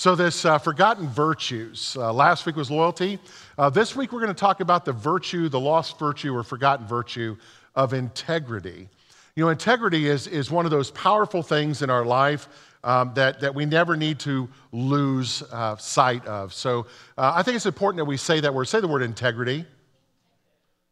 So, 0.00 0.14
this 0.14 0.46
uh, 0.46 0.56
forgotten 0.56 1.08
virtues. 1.08 1.94
Uh, 1.94 2.10
last 2.10 2.46
week 2.46 2.56
was 2.56 2.70
loyalty. 2.70 3.18
Uh, 3.58 3.68
this 3.68 3.94
week 3.94 4.12
we're 4.12 4.22
going 4.22 4.34
to 4.34 4.40
talk 4.40 4.60
about 4.60 4.86
the 4.86 4.94
virtue, 4.94 5.50
the 5.50 5.60
lost 5.60 5.98
virtue 5.98 6.34
or 6.34 6.42
forgotten 6.42 6.86
virtue 6.86 7.36
of 7.74 7.92
integrity. 7.92 8.88
You 9.36 9.44
know, 9.44 9.50
integrity 9.50 10.08
is, 10.08 10.26
is 10.26 10.50
one 10.50 10.64
of 10.64 10.70
those 10.70 10.90
powerful 10.92 11.42
things 11.42 11.82
in 11.82 11.90
our 11.90 12.06
life 12.06 12.48
um, 12.82 13.12
that, 13.12 13.40
that 13.40 13.54
we 13.54 13.66
never 13.66 13.94
need 13.94 14.18
to 14.20 14.48
lose 14.72 15.42
uh, 15.52 15.76
sight 15.76 16.24
of. 16.24 16.54
So, 16.54 16.86
uh, 17.18 17.32
I 17.34 17.42
think 17.42 17.56
it's 17.56 17.66
important 17.66 17.98
that 17.98 18.06
we 18.06 18.16
say 18.16 18.40
that 18.40 18.54
word. 18.54 18.68
Say 18.68 18.80
the 18.80 18.88
word 18.88 19.02
integrity. 19.02 19.66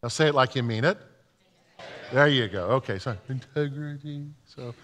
Now, 0.02 0.10
say 0.10 0.26
it 0.26 0.34
like 0.34 0.54
you 0.54 0.62
mean 0.62 0.84
it. 0.84 0.98
There 2.12 2.28
you 2.28 2.46
go. 2.46 2.72
Okay, 2.72 2.98
so 2.98 3.16
integrity. 3.30 4.26
So, 4.54 4.74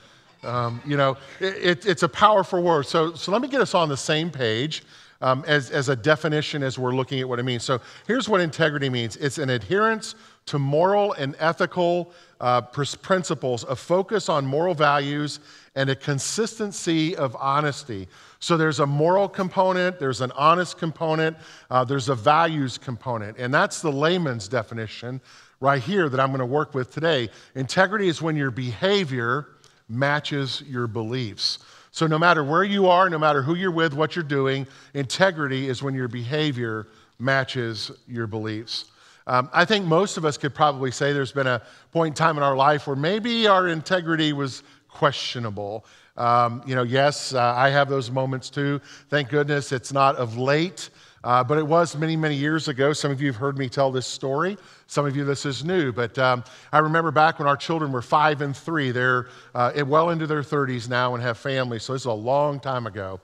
um, 0.45 0.81
you 0.85 0.97
know, 0.97 1.17
it, 1.41 1.57
it, 1.57 1.87
it's 1.87 2.03
a 2.03 2.09
powerful 2.09 2.63
word. 2.63 2.87
So, 2.87 3.15
so 3.15 3.33
let 3.33 3.43
me 3.43 3.49
get 3.49 3.61
us 3.61 3.75
on 3.75 3.89
the 3.89 3.97
same 3.97 4.31
page 4.31 4.83
um, 5.21 5.45
as, 5.47 5.71
as 5.71 5.89
a 5.89 5.97
definition 5.97 6.63
as 6.63 6.79
we're 6.79 6.95
looking 6.95 7.21
at 7.21 7.29
what 7.29 7.39
it 7.39 7.45
means. 7.45 7.63
So 7.63 7.81
here's 8.07 8.29
what 8.29 8.41
integrity 8.41 8.91
means 8.91 9.17
it's 9.17 9.39
an 9.39 9.51
adherence 9.51 10.15
to 10.47 10.59
moral 10.59 11.15
and 11.15 11.35
ethical 11.39 12.13
uh, 12.41 12.61
principles, 12.61 13.65
a 13.65 13.75
focus 13.75 14.29
on 14.29 14.45
moral 14.45 14.75
values, 14.75 15.41
and 15.75 15.89
a 15.89 15.97
consistency 15.97 17.17
of 17.17 17.35
honesty. 17.37 18.07
So 18.41 18.59
there's 18.59 18.81
a 18.81 18.87
moral 18.87 19.27
component, 19.27 19.99
there's 19.99 20.21
an 20.21 20.31
honest 20.33 20.77
component, 20.77 21.39
uh, 21.71 21.85
there's 21.85 22.11
a 22.11 22.15
values 22.15 22.77
component. 22.77 23.39
And 23.39 23.55
that's 23.55 23.81
the 23.81 23.91
layman's 23.91 24.49
definition 24.49 25.23
right 25.61 25.83
here 25.83 26.11
that 26.11 26.21
I'm 26.21 26.29
going 26.29 26.41
to 26.41 26.47
work 26.47 26.75
with 26.75 26.93
today. 26.93 27.31
Integrity 27.55 28.09
is 28.09 28.21
when 28.21 28.37
your 28.37 28.51
behavior 28.51 29.49
matches 29.89 30.63
your 30.67 30.87
beliefs. 30.87 31.59
So, 31.91 32.07
no 32.07 32.19
matter 32.19 32.43
where 32.43 32.65
you 32.65 32.89
are, 32.89 33.09
no 33.09 33.19
matter 33.19 33.43
who 33.43 33.55
you're 33.55 33.71
with, 33.71 33.95
what 33.95 34.17
you're 34.17 34.25
doing, 34.25 34.67
integrity 34.95 35.69
is 35.69 35.83
when 35.83 35.95
your 35.95 36.09
behavior 36.09 36.89
matches 37.19 37.91
your 38.09 38.27
beliefs. 38.27 38.87
Um, 39.27 39.49
I 39.53 39.65
think 39.65 39.87
most 39.87 40.17
of 40.17 40.25
us 40.25 40.37
could 40.37 40.55
probably 40.55 40.91
say 40.91 41.13
there's 41.13 41.33
been 41.33 41.47
a 41.47 41.63
point 41.93 42.13
in 42.13 42.15
time 42.15 42.37
in 42.37 42.43
our 42.43 42.57
life 42.57 42.87
where 42.87 42.97
maybe 42.97 43.47
our 43.47 43.69
integrity 43.69 44.33
was 44.33 44.63
questionable. 44.89 45.87
Um, 46.17 46.63
you 46.67 46.75
know, 46.75 46.83
yes, 46.83 47.33
uh, 47.33 47.55
I 47.57 47.71
have 47.71 47.89
those 47.89 48.11
moments 48.11 48.51
too. 48.51 48.81
Thank 49.09 49.31
goodness 49.31 49.73
it's 49.73 49.93
not 49.93 50.17
of 50.17 50.37
late. 50.37 50.91
Uh, 51.25 51.43
but 51.43 51.57
it 51.57 51.67
was 51.67 51.97
many, 51.97 52.17
many 52.17 52.35
years 52.35 52.69
ago. 52.69 52.93
Some 52.93 53.11
of 53.11 53.19
you 53.19 53.29
have 53.29 53.37
heard 53.37 53.57
me 53.57 53.67
tell 53.71 53.91
this 53.91 54.07
story. 54.07 54.59
Some 54.87 55.07
of 55.07 55.17
you, 55.17 55.25
this 55.25 55.47
is 55.47 55.65
new. 55.65 55.91
But 55.91 56.19
um, 56.19 56.45
I 56.71 56.81
remember 56.81 57.11
back 57.11 57.39
when 57.39 57.49
our 57.49 57.57
children 57.57 57.93
were 57.93 58.03
five 58.03 58.43
and 58.43 58.55
three. 58.55 58.91
They're 58.91 59.29
uh, 59.55 59.73
well 59.87 60.11
into 60.11 60.27
their 60.27 60.43
30s 60.43 60.87
now 60.87 61.15
and 61.15 61.23
have 61.23 61.39
families. 61.39 61.83
So 61.85 61.95
this 61.95 62.03
is 62.03 62.07
a 62.07 62.13
long 62.13 62.61
time 62.61 62.87
ago. 62.87 63.21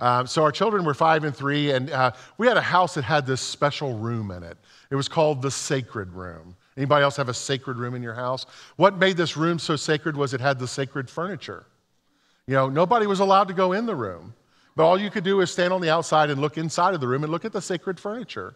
Um, 0.00 0.26
so 0.26 0.42
our 0.42 0.50
children 0.50 0.82
were 0.84 0.94
five 0.94 1.24
and 1.24 1.36
three, 1.36 1.70
and 1.72 1.90
uh, 1.90 2.12
we 2.38 2.46
had 2.46 2.56
a 2.56 2.62
house 2.62 2.94
that 2.94 3.04
had 3.04 3.26
this 3.26 3.42
special 3.42 3.98
room 3.98 4.30
in 4.30 4.42
it. 4.42 4.56
It 4.90 4.96
was 4.96 5.06
called 5.06 5.42
the 5.42 5.50
sacred 5.50 6.10
room. 6.12 6.56
Anybody 6.76 7.04
else 7.04 7.16
have 7.16 7.28
a 7.28 7.34
sacred 7.34 7.76
room 7.76 7.94
in 7.94 8.02
your 8.02 8.14
house? 8.14 8.46
What 8.76 8.96
made 8.96 9.18
this 9.18 9.36
room 9.36 9.58
so 9.58 9.76
sacred 9.76 10.16
was 10.16 10.32
it 10.32 10.40
had 10.40 10.58
the 10.58 10.66
sacred 10.66 11.10
furniture. 11.10 11.66
You 12.46 12.54
know, 12.54 12.70
nobody 12.70 13.06
was 13.06 13.20
allowed 13.20 13.48
to 13.48 13.54
go 13.54 13.72
in 13.72 13.84
the 13.84 13.94
room. 13.94 14.34
But 14.74 14.84
all 14.84 14.98
you 14.98 15.10
could 15.10 15.24
do 15.24 15.40
is 15.40 15.50
stand 15.50 15.72
on 15.72 15.80
the 15.80 15.90
outside 15.90 16.30
and 16.30 16.40
look 16.40 16.56
inside 16.56 16.94
of 16.94 17.00
the 17.00 17.08
room 17.08 17.24
and 17.24 17.32
look 17.32 17.44
at 17.44 17.52
the 17.52 17.60
sacred 17.60 18.00
furniture. 18.00 18.54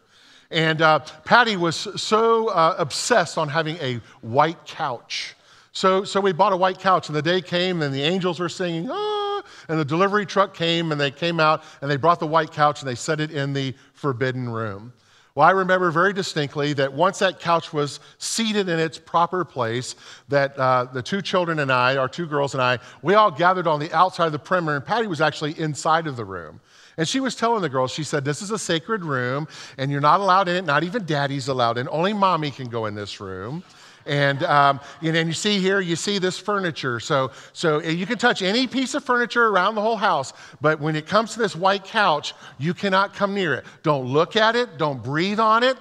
And 0.51 0.81
uh, 0.81 1.01
Patty 1.25 1.57
was 1.57 1.77
so 2.01 2.49
uh, 2.49 2.77
obsessed 2.79 3.37
on 3.37 3.49
having 3.49 3.77
a 3.77 4.01
white 4.23 4.65
couch. 4.65 5.35
So, 5.73 6.05
so 6.05 6.21
we 6.21 6.33
bought 6.33 6.55
a 6.55 6.57
white 6.57 6.79
couch, 6.79 7.09
and 7.09 7.17
the 7.17 7.21
day 7.21 7.43
came, 7.43 7.83
and 7.83 7.95
the 7.95 8.01
angels 8.01 8.41
were 8.41 8.49
singing, 8.49 8.89
ah, 8.91 9.43
and 9.69 9.79
the 9.79 9.85
delivery 9.85 10.25
truck 10.25 10.55
came, 10.55 10.91
and 10.91 10.99
they 10.99 11.11
came 11.11 11.39
out, 11.39 11.65
and 11.83 11.91
they 11.91 11.97
brought 11.97 12.19
the 12.19 12.27
white 12.27 12.51
couch, 12.51 12.81
and 12.81 12.89
they 12.89 12.95
set 12.95 13.21
it 13.21 13.31
in 13.31 13.53
the 13.53 13.75
forbidden 13.93 14.49
room. 14.49 14.93
Well, 15.37 15.47
I 15.47 15.51
remember 15.51 15.91
very 15.91 16.15
distinctly 16.15 16.73
that 16.73 16.95
once 16.95 17.19
that 17.19 17.41
couch 17.41 17.71
was 17.71 18.01
seated 18.17 18.71
in 18.71 18.81
its 18.81 18.99
proper 18.99 19.45
place, 19.45 19.95
that 20.29 20.59
uh, 20.59 20.87
the 20.87 21.03
two 21.03 21.21
children 21.21 21.59
and 21.59 21.71
I, 21.71 21.99
our 21.99 22.09
two 22.09 22.25
girls 22.25 22.55
and 22.55 22.63
I, 22.63 22.79
we 23.03 23.13
all 23.13 23.31
gathered 23.31 23.67
on 23.67 23.79
the 23.79 23.93
outside 23.93 24.25
of 24.25 24.33
the 24.33 24.39
perimeter, 24.39 24.77
and 24.77 24.85
Patty 24.85 25.07
was 25.07 25.21
actually 25.21 25.53
inside 25.61 26.07
of 26.07 26.17
the 26.17 26.25
room. 26.25 26.59
And 26.97 27.07
she 27.07 27.21
was 27.21 27.37
telling 27.37 27.61
the 27.61 27.69
girls, 27.69 27.93
she 27.93 28.03
said, 28.03 28.25
This 28.25 28.41
is 28.41 28.51
a 28.51 28.59
sacred 28.59 29.05
room, 29.05 29.47
and 29.77 29.91
you're 29.91 30.01
not 30.01 30.21
allowed 30.21 30.49
in 30.49 30.57
it, 30.57 30.65
not 30.65 30.85
even 30.85 31.05
daddy's 31.05 31.49
allowed 31.49 31.77
in. 31.77 31.87
Only 31.91 32.15
mommy 32.15 32.51
can 32.51 32.71
go 32.71 32.87
in 32.87 32.95
this 32.95 33.21
room. 33.21 33.63
And, 34.07 34.43
um, 34.45 34.81
know, 35.03 35.11
and 35.11 35.29
you 35.29 35.35
see 35.35 35.59
here, 35.59 35.81
you 35.81 35.97
see 35.97 36.19
this 36.19 36.39
furniture. 36.39 37.01
So, 37.01 37.33
so 37.53 37.81
you 37.81 38.07
can 38.07 38.19
touch 38.19 38.41
any 38.41 38.67
piece 38.67 38.95
of 38.95 39.05
furniture 39.05 39.49
around 39.49 39.75
the 39.75 39.83
whole 39.83 39.97
house, 39.97 40.33
but 40.61 40.81
when 40.81 40.95
it 40.95 41.07
comes 41.07 41.33
to 41.33 41.39
this 41.39 41.57
white 41.57 41.85
couch, 41.85 42.35
you 42.59 42.73
cannot 42.73 43.15
come 43.15 43.35
near 43.35 43.55
it. 43.55 43.65
Don't 43.83 44.07
look 44.07 44.37
at 44.37 44.55
it, 44.55 44.79
don't 44.79 45.03
breathe 45.03 45.41
on 45.41 45.63
it, 45.63 45.77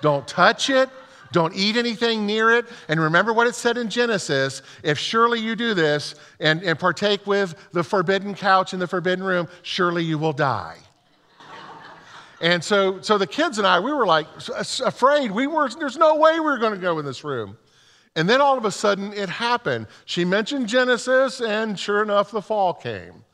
don't 0.00 0.26
touch 0.26 0.70
it. 0.70 0.88
Don't 1.32 1.52
eat 1.56 1.76
anything 1.76 2.26
near 2.26 2.52
it. 2.52 2.66
And 2.86 3.00
remember 3.00 3.32
what 3.32 3.48
it 3.48 3.56
said 3.56 3.76
in 3.76 3.90
Genesis 3.90 4.62
if 4.84 4.96
surely 4.96 5.40
you 5.40 5.56
do 5.56 5.74
this 5.74 6.14
and, 6.38 6.62
and 6.62 6.78
partake 6.78 7.26
with 7.26 7.56
the 7.72 7.82
forbidden 7.82 8.36
couch 8.36 8.72
in 8.72 8.78
the 8.78 8.86
forbidden 8.86 9.24
room, 9.24 9.48
surely 9.62 10.04
you 10.04 10.16
will 10.16 10.32
die. 10.32 10.76
And 12.40 12.62
so, 12.62 13.00
so 13.00 13.18
the 13.18 13.26
kids 13.26 13.58
and 13.58 13.66
I, 13.66 13.80
we 13.80 13.92
were 13.92 14.06
like 14.06 14.28
afraid. 14.84 15.32
We 15.32 15.48
were, 15.48 15.68
there's 15.70 15.96
no 15.96 16.14
way 16.16 16.34
we 16.34 16.40
were 16.40 16.58
going 16.58 16.74
to 16.74 16.78
go 16.78 17.00
in 17.00 17.04
this 17.04 17.24
room. 17.24 17.56
And 18.16 18.28
then 18.28 18.40
all 18.40 18.56
of 18.56 18.64
a 18.64 18.70
sudden 18.70 19.12
it 19.12 19.28
happened. 19.28 19.86
She 20.04 20.24
mentioned 20.24 20.68
Genesis, 20.68 21.40
and 21.40 21.78
sure 21.78 22.02
enough, 22.02 22.30
the 22.30 22.42
fall 22.42 22.72
came. 22.72 23.24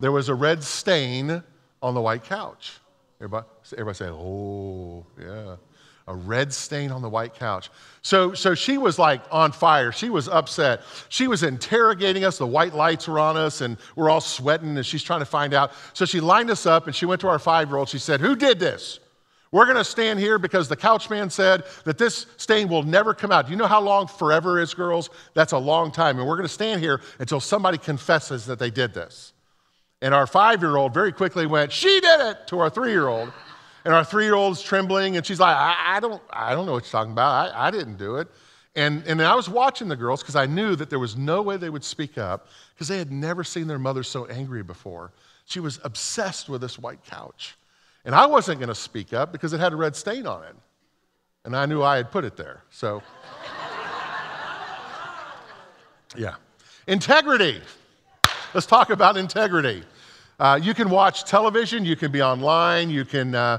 There 0.00 0.12
was 0.12 0.28
a 0.28 0.34
red 0.34 0.62
stain 0.62 1.42
on 1.82 1.94
the 1.94 2.00
white 2.00 2.24
couch. 2.24 2.78
Everybody, 3.20 3.46
everybody 3.72 3.96
say, 3.96 4.06
oh, 4.06 5.04
yeah. 5.20 5.56
A 6.06 6.14
red 6.14 6.54
stain 6.54 6.90
on 6.90 7.02
the 7.02 7.08
white 7.08 7.34
couch. 7.34 7.68
So, 8.00 8.32
so 8.32 8.54
she 8.54 8.78
was 8.78 8.98
like 8.98 9.20
on 9.30 9.52
fire. 9.52 9.92
She 9.92 10.08
was 10.08 10.26
upset. 10.26 10.80
She 11.10 11.26
was 11.26 11.42
interrogating 11.42 12.24
us. 12.24 12.38
The 12.38 12.46
white 12.46 12.74
lights 12.74 13.08
were 13.08 13.18
on 13.18 13.36
us, 13.36 13.60
and 13.60 13.76
we're 13.94 14.08
all 14.08 14.22
sweating, 14.22 14.76
and 14.76 14.86
she's 14.86 15.02
trying 15.02 15.20
to 15.20 15.26
find 15.26 15.52
out. 15.52 15.72
So 15.92 16.06
she 16.06 16.20
lined 16.20 16.50
us 16.50 16.64
up, 16.64 16.86
and 16.86 16.96
she 16.96 17.04
went 17.04 17.20
to 17.20 17.28
our 17.28 17.38
five 17.38 17.68
year 17.68 17.76
old. 17.76 17.90
She 17.90 17.98
said, 17.98 18.20
Who 18.20 18.36
did 18.36 18.58
this? 18.58 19.00
We're 19.50 19.64
going 19.64 19.78
to 19.78 19.84
stand 19.84 20.18
here 20.18 20.38
because 20.38 20.68
the 20.68 20.76
couch 20.76 21.08
man 21.08 21.30
said 21.30 21.64
that 21.84 21.96
this 21.96 22.26
stain 22.36 22.68
will 22.68 22.82
never 22.82 23.14
come 23.14 23.32
out. 23.32 23.46
Do 23.46 23.52
you 23.52 23.56
know 23.56 23.66
how 23.66 23.80
long 23.80 24.06
forever 24.06 24.60
is, 24.60 24.74
girls? 24.74 25.08
That's 25.34 25.52
a 25.52 25.58
long 25.58 25.90
time. 25.90 26.18
And 26.18 26.28
we're 26.28 26.36
going 26.36 26.48
to 26.48 26.52
stand 26.52 26.80
here 26.80 27.00
until 27.18 27.40
somebody 27.40 27.78
confesses 27.78 28.44
that 28.46 28.58
they 28.58 28.70
did 28.70 28.92
this. 28.92 29.32
And 30.02 30.14
our 30.14 30.26
five 30.26 30.60
year 30.62 30.76
old 30.76 30.92
very 30.92 31.12
quickly 31.12 31.46
went, 31.46 31.72
She 31.72 32.00
did 32.00 32.20
it 32.20 32.46
to 32.48 32.58
our 32.60 32.70
three 32.70 32.90
year 32.90 33.08
old. 33.08 33.32
And 33.84 33.94
our 33.94 34.04
three 34.04 34.24
year 34.24 34.34
old's 34.34 34.60
trembling, 34.60 35.16
and 35.16 35.24
she's 35.24 35.40
like, 35.40 35.56
I, 35.56 35.96
I, 35.96 36.00
don't, 36.00 36.20
I 36.30 36.54
don't 36.54 36.66
know 36.66 36.72
what 36.72 36.84
you're 36.84 36.90
talking 36.90 37.12
about. 37.12 37.54
I, 37.54 37.68
I 37.68 37.70
didn't 37.70 37.96
do 37.96 38.16
it. 38.16 38.28
And, 38.76 39.02
and 39.06 39.20
I 39.22 39.34
was 39.34 39.48
watching 39.48 39.88
the 39.88 39.96
girls 39.96 40.22
because 40.22 40.36
I 40.36 40.46
knew 40.46 40.76
that 40.76 40.90
there 40.90 40.98
was 40.98 41.16
no 41.16 41.42
way 41.42 41.56
they 41.56 41.70
would 41.70 41.82
speak 41.82 42.18
up 42.18 42.48
because 42.74 42.86
they 42.86 42.98
had 42.98 43.10
never 43.10 43.42
seen 43.42 43.66
their 43.66 43.78
mother 43.78 44.02
so 44.02 44.26
angry 44.26 44.62
before. 44.62 45.12
She 45.46 45.58
was 45.58 45.80
obsessed 45.82 46.48
with 46.48 46.60
this 46.60 46.78
white 46.78 47.02
couch. 47.04 47.56
And 48.08 48.14
I 48.14 48.24
wasn't 48.24 48.58
going 48.58 48.70
to 48.70 48.74
speak 48.74 49.12
up 49.12 49.32
because 49.32 49.52
it 49.52 49.60
had 49.60 49.74
a 49.74 49.76
red 49.76 49.94
stain 49.94 50.26
on 50.26 50.42
it. 50.42 50.56
And 51.44 51.54
I 51.54 51.66
knew 51.66 51.82
I 51.82 51.98
had 51.98 52.10
put 52.10 52.24
it 52.24 52.38
there. 52.38 52.62
So, 52.70 53.02
yeah. 56.16 56.36
Integrity. 56.86 57.60
Let's 58.54 58.64
talk 58.64 58.88
about 58.88 59.18
integrity. 59.18 59.82
Uh, 60.38 60.58
you 60.60 60.72
can 60.72 60.88
watch 60.88 61.24
television, 61.24 61.84
you 61.84 61.96
can 61.96 62.10
be 62.10 62.22
online, 62.22 62.88
you 62.88 63.04
can 63.04 63.34
uh, 63.34 63.58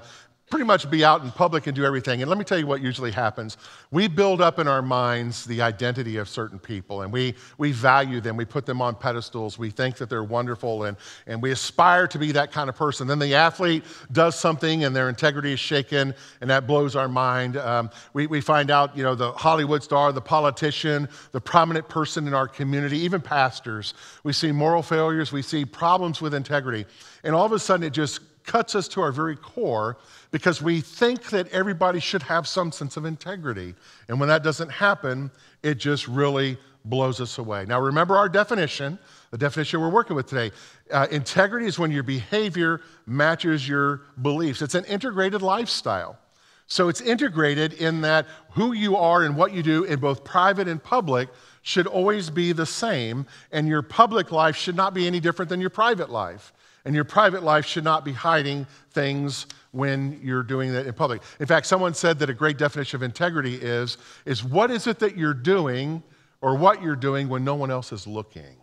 pretty 0.50 0.66
much 0.66 0.90
be 0.90 1.06
out 1.06 1.24
in 1.24 1.32
public 1.32 1.68
and 1.68 1.76
do 1.76 1.86
everything. 1.86 2.22
And 2.22 2.30
let 2.30 2.38
me 2.38 2.44
tell 2.44 2.58
you 2.58 2.66
what 2.66 2.82
usually 2.82 3.12
happens. 3.12 3.58
We 3.92 4.08
build 4.08 4.42
up 4.42 4.58
in 4.58 4.68
our 4.68 4.82
minds 4.82 5.46
the 5.46 5.62
identity 5.62 6.18
of 6.18 6.28
certain 6.28 6.58
people 6.58 7.04
and 7.04 7.14
we, 7.14 7.36
we 7.58 7.72
value 7.72 8.20
them. 8.20 8.36
We 8.36 8.46
put 8.46 8.66
them 8.66 8.82
on 8.82 8.96
pedestals. 8.96 9.60
We 9.60 9.70
think 9.70 9.98
that 9.98 10.10
they're 10.10 10.24
wonderful 10.24 10.86
and, 10.86 10.98
and 11.28 11.42
we 11.42 11.52
aspire 11.52 12.08
to 12.08 12.18
be 12.18 12.32
that 12.32 12.52
kind 12.52 12.68
of 12.70 12.76
person. 12.76 13.08
Then 13.08 13.20
the 13.20 13.36
athlete 13.36 13.84
does 14.12 14.38
something 14.40 14.84
and 14.84 14.96
their 14.96 15.10
integrity 15.10 15.54
is 15.54 15.60
shaken 15.60 16.16
and 16.42 16.50
that 16.50 16.66
blows 16.66 16.96
our 16.96 17.08
mind. 17.08 17.58
Um, 17.58 17.92
we, 18.14 18.26
we 18.26 18.42
find 18.42 18.72
out, 18.72 18.98
you 18.98 19.04
know, 19.04 19.14
the 19.14 19.32
Hollywood 19.34 19.84
star, 19.84 20.12
the 20.12 20.22
politician, 20.22 21.08
the 21.32 21.42
prominent 21.42 21.88
person 21.88 22.28
in 22.28 22.34
our 22.34 22.48
community, 22.48 22.98
even 23.00 23.22
pastors. 23.22 23.94
We 24.24 24.34
see 24.34 24.52
moral 24.52 24.82
failures. 24.82 25.32
We 25.32 25.44
see 25.44 25.64
problems 25.64 26.22
with 26.22 26.34
integrity. 26.34 26.86
And 27.24 27.36
all 27.36 27.46
of 27.46 27.52
a 27.52 27.60
sudden 27.60 27.86
it 27.86 27.94
just 27.94 28.22
cuts 28.50 28.74
us 28.74 28.88
to 28.88 29.00
our 29.00 29.12
very 29.12 29.36
core 29.36 29.98
because 30.32 30.60
we 30.60 30.82
think 30.82 31.30
that 31.30 31.48
everybody 31.50 32.00
should 32.00 32.24
have 32.24 32.48
some 32.48 32.72
sense 32.72 32.98
of 32.98 33.06
integrity. 33.06 33.76
And 34.08 34.20
when 34.20 34.28
that 34.30 34.42
doesn't 34.42 34.72
happen, 34.72 35.30
it 35.62 35.76
just 35.76 36.08
really 36.08 36.58
blows 36.84 37.22
us 37.22 37.38
away. 37.38 37.66
Now, 37.68 37.80
remember 37.80 38.18
our 38.18 38.28
definition, 38.28 38.98
the 39.30 39.38
definition 39.38 39.82
we're 39.82 39.90
working 39.90 40.16
with 40.16 40.26
today. 40.26 40.50
Uh, 40.90 41.06
integrity 41.12 41.68
is 41.68 41.78
when 41.78 41.92
your 41.92 42.02
behavior 42.02 42.82
matches 43.06 43.70
your 43.70 44.02
beliefs, 44.24 44.64
it's 44.64 44.74
an 44.74 44.86
integrated 44.86 45.44
lifestyle. 45.44 46.18
So 46.66 46.90
it's 46.90 47.02
integrated 47.02 47.74
in 47.74 48.02
that 48.02 48.26
who 48.52 48.74
you 48.74 48.96
are 48.96 49.24
and 49.26 49.36
what 49.36 49.54
you 49.54 49.62
do 49.62 49.84
in 49.84 50.00
both 50.00 50.24
private 50.24 50.68
and 50.68 50.82
public 50.82 51.30
should 51.62 51.86
always 51.86 52.32
be 52.32 52.52
the 52.52 52.66
same, 52.66 53.28
and 53.52 53.68
your 53.68 53.84
public 53.84 54.32
life 54.32 54.56
should 54.56 54.76
not 54.76 54.96
be 54.96 55.06
any 55.06 55.20
different 55.20 55.50
than 55.50 55.62
your 55.62 55.70
private 55.70 56.10
life. 56.10 56.52
And 56.86 56.96
your 56.96 57.04
private 57.04 57.44
life 57.44 57.66
should 57.66 57.84
not 57.84 58.06
be 58.06 58.14
hiding 58.14 58.66
things 58.92 59.46
when 59.72 60.20
you're 60.24 60.44
doing 60.44 60.74
that 60.74 60.88
in 60.88 60.94
public. 60.94 61.22
In 61.40 61.46
fact, 61.46 61.68
someone 61.68 61.94
said 61.94 62.20
that 62.20 62.30
a 62.30 62.34
great 62.34 62.58
definition 62.58 62.96
of 62.98 63.04
integrity 63.04 63.56
is, 63.56 63.98
is 64.26 64.44
what 64.44 64.72
is 64.72 64.88
it 64.88 65.00
that 65.00 65.18
you're 65.18 65.34
doing 65.34 66.02
or 66.42 66.56
what 66.56 66.82
you're 66.82 66.96
doing 66.96 67.30
when 67.30 67.44
no 67.44 67.56
one 67.56 67.70
else 67.70 67.92
is 67.92 68.08
looking? 68.08 68.56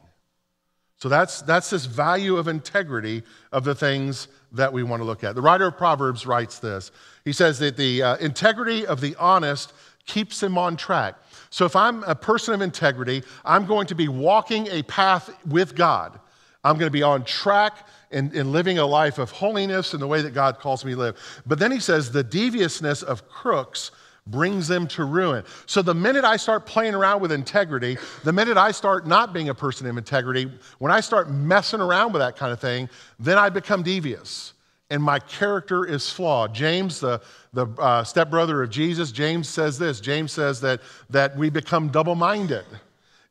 So 0.99 1.09
that's, 1.11 1.43
that's 1.43 1.71
this 1.71 1.85
value 1.85 2.37
of 2.37 2.49
integrity 2.49 3.23
of 3.53 3.65
the 3.65 3.75
things 3.75 4.29
that 4.53 4.73
we 4.73 4.83
want 4.83 5.01
to 5.01 5.05
look 5.05 5.25
at. 5.25 5.35
The 5.35 5.43
writer 5.43 5.67
of 5.67 5.77
Proverbs 5.77 6.27
writes 6.27 6.59
this. 6.59 6.91
He 7.25 7.33
says 7.33 7.59
that 7.59 7.77
the 7.77 8.03
uh, 8.03 8.17
integrity 8.17 8.87
of 8.87 9.03
the 9.03 9.15
honest 9.17 9.75
keeps 10.07 10.43
him 10.43 10.57
on 10.57 10.77
track. 10.77 11.17
So 11.51 11.67
if 11.67 11.77
I'm 11.77 12.03
a 12.05 12.15
person 12.15 12.55
of 12.55 12.63
integrity, 12.63 13.23
I'm 13.45 13.67
going 13.67 13.87
to 13.89 13.95
be 13.95 14.09
walking 14.09 14.69
a 14.69 14.83
path 14.85 15.31
with 15.47 15.75
God. 15.75 16.19
I'm 16.67 16.79
going 16.79 16.89
to 16.89 16.93
be 16.93 17.05
on 17.05 17.25
track 17.25 17.87
in, 18.11 18.35
in 18.35 18.51
living 18.51 18.79
a 18.79 18.87
life 18.87 19.19
of 19.19 19.31
holiness 19.31 19.95
in 19.95 20.01
the 20.01 20.07
way 20.07 20.21
that 20.23 20.35
God 20.35 20.59
calls 20.59 20.85
me 20.85 20.93
to 20.93 20.99
live. 20.99 21.43
But 21.47 21.61
then 21.61 21.71
he 21.71 21.79
says 21.79 22.11
the 22.11 22.25
deviousness 22.25 23.05
of 23.05 23.29
crooks 23.29 23.93
brings 24.27 24.67
them 24.67 24.89
to 24.89 25.05
ruin. 25.05 25.45
So 25.67 25.81
the 25.81 25.95
minute 25.95 26.25
I 26.25 26.37
start 26.37 26.67
playing 26.67 26.97
around 26.97 27.21
with 27.21 27.31
integrity, 27.31 27.99
the 28.25 28.33
minute 28.33 28.57
I 28.57 28.73
start 28.73 29.07
not 29.07 29.33
being 29.33 29.49
a 29.49 29.55
person 29.55 29.87
of 29.87 29.97
integrity, 29.97 30.51
when 30.79 30.91
I 30.91 30.99
start 30.99 31.31
messing 31.31 31.81
around 31.81 32.13
with 32.13 32.21
that 32.21 32.37
kind 32.37 32.53
of 32.53 32.59
thing, 32.59 32.89
then 33.21 33.39
I 33.39 33.49
become 33.49 33.85
devious 33.85 34.55
and 34.91 35.01
my 35.01 35.21
character 35.21 35.85
is 35.85 36.11
flawed. 36.11 36.53
James, 36.53 36.99
the, 36.99 37.21
the 37.53 37.67
uh, 37.79 38.03
stepbrother 38.03 38.63
of 38.63 38.71
Jesus, 38.71 39.13
James 39.13 39.49
says 39.49 39.79
this 39.79 40.01
James 40.01 40.33
says 40.33 40.61
that, 40.63 40.81
that 41.11 41.37
we 41.37 41.49
become 41.49 41.89
double 41.89 42.17
minded. 42.17 42.65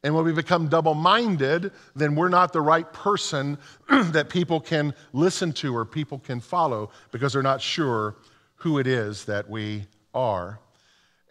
And 0.06 0.14
when 0.14 0.24
we 0.24 0.34
become 0.34 0.68
double 0.68 0.94
minded, 0.94 1.72
then 1.96 2.16
we're 2.16 2.30
not 2.30 2.54
the 2.54 2.62
right 2.62 2.94
person 2.94 3.58
that 3.90 4.30
people 4.30 4.60
can 4.60 4.94
listen 5.14 5.52
to 5.54 5.76
or 5.76 5.84
people 5.84 6.20
can 6.20 6.40
follow 6.40 6.92
because 7.12 7.34
they're 7.34 7.42
not 7.42 7.60
sure 7.60 8.16
who 8.58 8.78
it 8.78 8.86
is 8.86 9.26
that 9.26 9.50
we 9.50 9.88
are. 10.14 10.60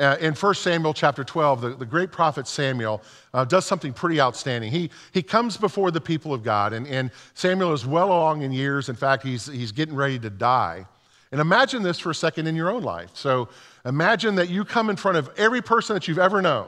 Uh, 0.01 0.17
in 0.21 0.35
1 0.35 0.55
Samuel 0.57 0.93
chapter 0.93 1.23
12, 1.23 1.61
the, 1.61 1.69
the 1.77 1.87
great 1.87 2.11
prophet 2.11 2.49
Samuel 2.49 3.01
uh, 3.33 3.45
does 3.45 3.65
something 3.65 3.93
pretty 3.93 4.21
outstanding. 4.21 4.73
He, 4.73 4.91
he 5.13 5.23
comes 5.23 5.57
before 5.57 5.93
the 5.93 6.01
people 6.01 6.35
of 6.35 6.43
God, 6.43 6.73
and, 6.73 6.85
and 6.89 7.13
Samuel 7.35 7.75
is 7.75 7.87
well 7.87 8.09
along 8.09 8.43
in 8.43 8.51
years. 8.51 8.89
In 8.89 8.97
fact, 8.97 9.23
he's, 9.23 9.47
he's 9.47 9.71
getting 9.71 9.95
ready 9.95 10.19
to 10.19 10.31
die. 10.31 10.85
And 11.31 11.41
imagine 11.41 11.85
this 11.85 12.01
for 12.01 12.11
a 12.11 12.15
second 12.15 12.49
in 12.49 12.57
your 12.57 12.73
own 12.73 12.83
life. 12.83 13.11
So 13.15 13.51
imagine 13.85 14.35
that 14.35 14.49
you 14.49 14.65
come 14.65 14.91
in 14.91 14.97
front 14.97 15.17
of 15.17 15.31
every 15.37 15.63
person 15.63 15.95
that 15.95 16.09
you've 16.09 16.19
ever 16.19 16.43
known. 16.43 16.67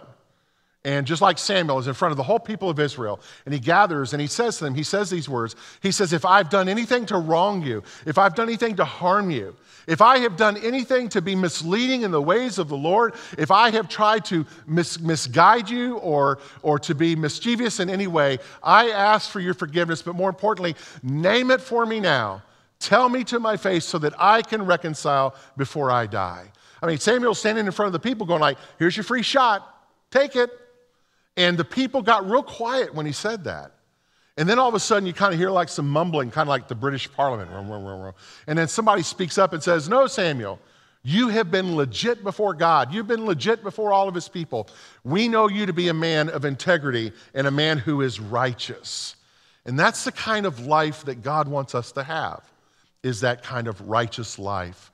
And 0.87 1.05
just 1.05 1.21
like 1.21 1.37
Samuel 1.37 1.81
is 1.81 1.88
in 1.88 1.94
front 1.94 2.12
of 2.12 2.17
the 2.17 2.23
whole 2.23 2.38
people 2.38 2.71
of 2.71 2.79
Israel, 2.79 3.19
and 3.44 3.53
he 3.53 3.59
gathers 3.59 4.12
and 4.12 4.21
he 4.21 4.29
says 4.29 4.59
to 4.59 4.65
them, 4.65 4.75
he 4.77 4.85
says 4.85 5.11
these 5.11 5.29
words. 5.29 5.56
He 5.83 5.91
says, 5.91 6.12
If 6.12 6.25
I've 6.25 6.49
done 6.49 6.69
anything 6.69 7.06
to 7.06 7.19
wrong 7.19 7.61
you, 7.61 7.83
if 8.06 8.19
I've 8.19 8.37
done 8.37 8.47
anything 8.47 8.77
to 8.77 8.85
harm 8.85 9.33
you, 9.33 9.56
if 9.88 10.00
I 10.00 10.19
have 10.19 10.37
done 10.37 10.56
anything 10.59 11.09
to 11.09 11.21
be 11.21 11.35
misleading 11.35 12.03
in 12.03 12.12
the 12.12 12.23
ways 12.23 12.61
of 12.61 12.69
the 12.69 12.77
Lord, 12.77 13.15
if 13.37 13.50
I 13.50 13.71
have 13.71 13.88
tried 13.88 14.25
to 14.27 14.47
mis- 14.69 15.00
misguide 15.00 15.69
you 15.69 15.97
or, 15.97 16.38
or 16.62 16.79
to 16.79 16.94
be 16.94 17.17
mischievous 17.17 17.81
in 17.81 17.91
any 17.91 18.06
way, 18.06 18.38
I 18.62 18.91
ask 18.91 19.29
for 19.29 19.41
your 19.41 19.55
forgiveness. 19.55 20.03
But 20.03 20.15
more 20.15 20.29
importantly, 20.29 20.77
name 21.03 21.50
it 21.50 21.61
for 21.61 21.85
me 21.85 21.99
now. 21.99 22.44
Tell 22.79 23.09
me 23.09 23.25
to 23.25 23.41
my 23.41 23.56
face 23.56 23.85
so 23.85 23.99
that 23.99 24.15
I 24.21 24.41
can 24.41 24.65
reconcile 24.65 25.35
before 25.56 25.91
I 25.91 26.06
die. 26.06 26.47
I 26.81 26.87
mean, 26.87 26.99
Samuel's 26.99 27.41
standing 27.41 27.67
in 27.67 27.73
front 27.73 27.88
of 27.88 27.93
the 27.93 27.99
people 27.99 28.25
going 28.25 28.41
like, 28.41 28.59
here's 28.79 28.97
your 28.97 29.03
free 29.03 29.23
shot. 29.23 29.69
Take 30.12 30.37
it. 30.37 30.50
And 31.37 31.59
the 31.59 31.65
people 31.65 32.03
got 32.03 32.29
real 32.29 32.43
quiet 32.43 32.94
when 32.94 33.06
he 33.06 33.12
said 33.12 33.44
that. 33.44 33.73
And 34.38 34.49
then 34.49 34.59
all 34.59 34.69
of 34.69 34.75
a 34.75 34.81
sudden, 34.81 35.06
you 35.06 35.15
kind 35.15 35.33
of 35.33 35.38
hear 35.38 35.50
like 35.50 35.69
some 35.69 35.88
mumbling, 35.88 36.31
kind 36.31 36.47
of 36.47 36.50
like 36.50 36.69
the 36.69 36.75
British 36.75 37.11
Parliament. 37.11 37.50
And 38.47 38.59
then 38.59 38.69
somebody 38.69 39.03
speaks 39.03 39.38
up 39.38 39.53
and 39.53 39.62
says, 39.62 39.88
No, 39.88 40.06
Samuel, 40.06 40.59
you 41.03 41.29
have 41.29 41.50
been 41.50 41.77
legit 41.77 42.23
before 42.23 42.53
God. 42.53 42.93
You've 42.93 43.06
been 43.06 43.25
legit 43.25 43.62
before 43.62 43.93
all 43.93 44.09
of 44.09 44.15
his 44.15 44.29
people. 44.29 44.69
We 45.05 45.29
know 45.29 45.49
you 45.49 45.65
to 45.65 45.73
be 45.73 45.88
a 45.88 45.94
man 45.94 46.29
of 46.29 46.44
integrity 46.44 47.12
and 47.33 47.47
a 47.47 47.50
man 47.50 47.79
who 47.79 48.03
is 48.03 48.21
righteous. 48.21 49.17
And 49.65 49.79
that's 49.79 50.05
the 50.05 50.12
kind 50.12 50.47
of 50.47 50.67
life 50.67 51.05
that 51.05 51.23
God 51.23 51.49
wants 51.49 51.75
us 51.75 51.93
to 51.93 52.03
have, 52.03 52.43
is 53.03 53.21
that 53.21 53.43
kind 53.43 53.69
of 53.69 53.88
righteous 53.88 54.38
life. 54.38 54.93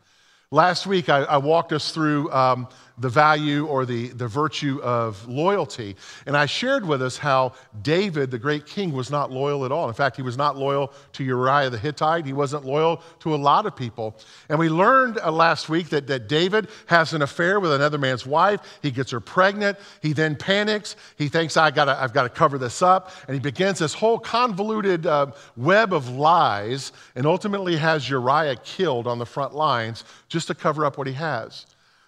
Last 0.50 0.86
week, 0.86 1.08
I, 1.08 1.20
I 1.20 1.38
walked 1.38 1.72
us 1.72 1.92
through 1.92 2.30
um, 2.30 2.68
the 2.98 3.08
value 3.08 3.66
or 3.66 3.86
the, 3.86 4.08
the 4.08 4.28
virtue 4.28 4.80
of 4.82 5.26
loyalty. 5.26 5.96
And 6.26 6.36
I 6.36 6.46
shared 6.46 6.86
with 6.86 7.02
us 7.02 7.16
how 7.16 7.52
David, 7.82 8.30
the 8.30 8.38
great 8.38 8.66
king, 8.66 8.92
was 8.92 9.10
not 9.10 9.30
loyal 9.30 9.64
at 9.64 9.72
all. 9.72 9.88
In 9.88 9.94
fact, 9.94 10.16
he 10.16 10.22
was 10.22 10.36
not 10.36 10.56
loyal 10.56 10.92
to 11.14 11.24
Uriah 11.24 11.70
the 11.70 11.78
Hittite. 11.78 12.26
He 12.26 12.32
wasn't 12.32 12.64
loyal 12.64 13.02
to 13.20 13.34
a 13.34 13.36
lot 13.36 13.66
of 13.66 13.74
people. 13.74 14.16
And 14.48 14.58
we 14.58 14.68
learned 14.68 15.18
uh, 15.18 15.30
last 15.32 15.68
week 15.68 15.88
that, 15.90 16.06
that 16.06 16.28
David 16.28 16.68
has 16.86 17.12
an 17.12 17.22
affair 17.22 17.60
with 17.60 17.72
another 17.72 17.98
man's 17.98 18.26
wife. 18.26 18.60
He 18.82 18.90
gets 18.90 19.10
her 19.10 19.20
pregnant. 19.20 19.78
He 20.00 20.12
then 20.12 20.36
panics. 20.36 20.96
He 21.16 21.28
thinks, 21.28 21.56
I 21.56 21.70
gotta, 21.70 22.00
I've 22.00 22.12
got 22.12 22.24
to 22.24 22.28
cover 22.28 22.58
this 22.58 22.82
up. 22.82 23.10
And 23.26 23.34
he 23.34 23.40
begins 23.40 23.78
this 23.78 23.94
whole 23.94 24.18
convoluted 24.18 25.06
uh, 25.06 25.32
web 25.56 25.92
of 25.92 26.08
lies 26.08 26.92
and 27.14 27.26
ultimately 27.26 27.76
has 27.76 28.08
Uriah 28.08 28.56
killed 28.56 29.06
on 29.06 29.18
the 29.18 29.26
front 29.26 29.54
lines 29.54 30.04
just 30.28 30.46
to 30.48 30.54
cover 30.54 30.84
up 30.84 30.98
what 30.98 31.06
he 31.06 31.12
has. 31.14 31.66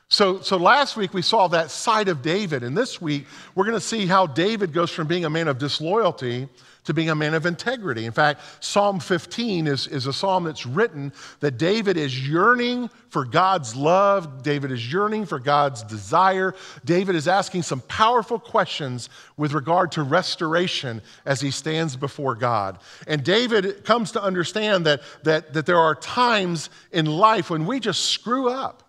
So, 0.08 0.40
so 0.40 0.58
last 0.58 0.96
week 0.96 1.14
we 1.14 1.22
saw 1.22 1.48
that 1.48 1.70
side 1.70 2.08
of 2.08 2.22
David, 2.22 2.62
and 2.62 2.76
this 2.76 3.00
week 3.00 3.26
we're 3.54 3.64
going 3.64 3.76
to 3.76 3.80
see 3.80 4.06
how 4.06 4.26
David 4.26 4.72
goes 4.72 4.90
from 4.90 5.06
being 5.06 5.24
a 5.24 5.30
man 5.30 5.48
of 5.48 5.58
disloyalty 5.58 6.48
to 6.84 6.92
being 6.92 7.08
a 7.08 7.14
man 7.14 7.34
of 7.34 7.46
integrity. 7.46 8.04
In 8.04 8.12
fact, 8.12 8.40
Psalm 8.60 9.00
15 9.00 9.66
is, 9.66 9.86
is 9.86 10.06
a 10.06 10.12
psalm 10.12 10.44
that's 10.44 10.66
written 10.66 11.12
that 11.40 11.56
David 11.56 11.96
is 11.96 12.28
yearning 12.28 12.90
for 13.08 13.24
God's 13.24 13.74
love, 13.74 14.42
David 14.42 14.70
is 14.70 14.92
yearning 14.92 15.24
for 15.24 15.38
God's 15.38 15.82
desire. 15.82 16.54
David 16.84 17.14
is 17.16 17.26
asking 17.26 17.62
some 17.62 17.80
powerful 17.82 18.38
questions 18.38 19.08
with 19.36 19.52
regard 19.52 19.92
to 19.92 20.02
restoration 20.02 21.00
as 21.24 21.40
he 21.40 21.50
stands 21.50 21.96
before 21.96 22.34
God. 22.34 22.78
And 23.06 23.24
David 23.24 23.84
comes 23.84 24.12
to 24.12 24.22
understand 24.22 24.84
that, 24.84 25.00
that, 25.22 25.54
that 25.54 25.64
there 25.64 25.78
are 25.78 25.94
times 25.94 26.68
in 26.92 27.06
life 27.06 27.48
when 27.48 27.64
we 27.66 27.80
just 27.80 28.06
screw 28.06 28.50
up. 28.50 28.83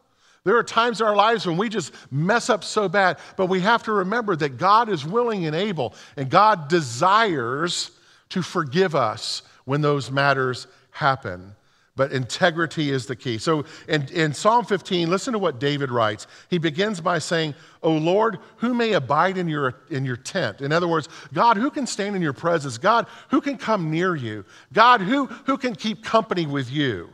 There 0.46 0.56
are 0.58 0.64
times 0.64 1.02
in 1.02 1.08
our 1.08 1.16
lives 1.16 1.46
when 1.46 1.58
we 1.58 1.70
just 1.70 1.92
mess 2.12 2.50
up 2.50 2.64
so 2.64 2.88
bad, 2.88 3.18
but 3.36 3.48
we 3.48 3.60
have 3.62 3.84
to 3.84 3.92
remember 3.92 4.36
that 4.38 4.58
God 4.58 4.90
is 4.90 5.04
willing 5.04 5.46
and 5.46 5.56
able, 5.56 5.96
and 6.16 6.30
God 6.30 6.70
desires 6.70 7.92
to 8.30 8.42
forgive 8.42 8.96
us 8.96 9.42
when 9.66 9.82
those 9.82 10.12
matters 10.12 10.68
happen. 10.92 11.56
But 11.96 12.12
integrity 12.12 12.92
is 12.92 13.06
the 13.06 13.16
key. 13.16 13.38
So 13.38 13.66
in, 13.88 14.08
in 14.10 14.34
Psalm 14.34 14.66
15, 14.66 15.10
listen 15.10 15.34
to 15.34 15.40
what 15.40 15.60
David 15.60 15.90
writes. 15.90 16.28
He 16.50 16.58
begins 16.58 17.02
by 17.02 17.20
saying, 17.20 17.56
O 17.82 17.92
Lord, 17.92 18.38
who 18.58 18.74
may 18.74 18.94
abide 18.94 19.38
in 19.38 19.48
your, 19.48 19.76
in 19.90 20.06
your 20.06 20.18
tent? 20.18 20.62
In 20.62 20.72
other 20.72 20.90
words, 20.90 21.08
God, 21.34 21.58
who 21.58 21.72
can 21.72 21.88
stand 21.88 22.16
in 22.16 22.22
your 22.22 22.34
presence? 22.34 22.78
God, 22.78 23.08
who 23.30 23.40
can 23.40 23.58
come 23.58 23.90
near 23.90 24.16
you? 24.16 24.44
God, 24.74 25.02
who, 25.02 25.26
who 25.26 25.58
can 25.58 25.74
keep 25.74 26.04
company 26.04 26.46
with 26.46 26.70
you? 26.70 27.10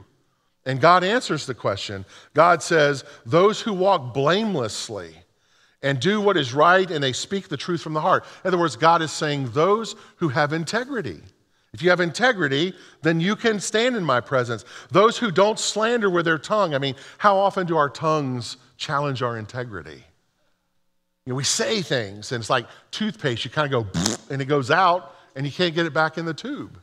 And 0.65 0.79
God 0.79 1.03
answers 1.03 1.45
the 1.45 1.55
question. 1.55 2.05
God 2.33 2.61
says, 2.61 3.03
Those 3.25 3.61
who 3.61 3.73
walk 3.73 4.13
blamelessly 4.13 5.15
and 5.81 5.99
do 5.99 6.21
what 6.21 6.37
is 6.37 6.53
right 6.53 6.89
and 6.89 7.03
they 7.03 7.13
speak 7.13 7.49
the 7.49 7.57
truth 7.57 7.81
from 7.81 7.93
the 7.93 8.01
heart. 8.01 8.25
In 8.43 8.49
other 8.49 8.59
words, 8.59 8.75
God 8.75 9.01
is 9.01 9.11
saying, 9.11 9.51
Those 9.51 9.95
who 10.17 10.29
have 10.29 10.53
integrity. 10.53 11.21
If 11.73 11.81
you 11.81 11.89
have 11.89 12.01
integrity, 12.01 12.73
then 13.01 13.19
you 13.21 13.35
can 13.35 13.59
stand 13.59 13.95
in 13.95 14.03
my 14.03 14.19
presence. 14.19 14.65
Those 14.89 15.17
who 15.17 15.31
don't 15.31 15.57
slander 15.57 16.09
with 16.09 16.25
their 16.25 16.37
tongue. 16.37 16.75
I 16.75 16.79
mean, 16.79 16.95
how 17.17 17.37
often 17.37 17.65
do 17.65 17.77
our 17.77 17.89
tongues 17.89 18.57
challenge 18.77 19.21
our 19.21 19.37
integrity? 19.37 20.03
You 21.25 21.31
know, 21.31 21.35
we 21.35 21.43
say 21.43 21.81
things, 21.81 22.31
and 22.31 22.41
it's 22.41 22.49
like 22.49 22.67
toothpaste. 22.91 23.45
You 23.45 23.51
kind 23.51 23.73
of 23.73 23.93
go, 23.93 24.15
and 24.29 24.41
it 24.41 24.45
goes 24.45 24.69
out, 24.69 25.15
and 25.35 25.45
you 25.45 25.51
can't 25.51 25.73
get 25.73 25.85
it 25.85 25.93
back 25.93 26.17
in 26.17 26.25
the 26.25 26.33
tube. 26.33 26.77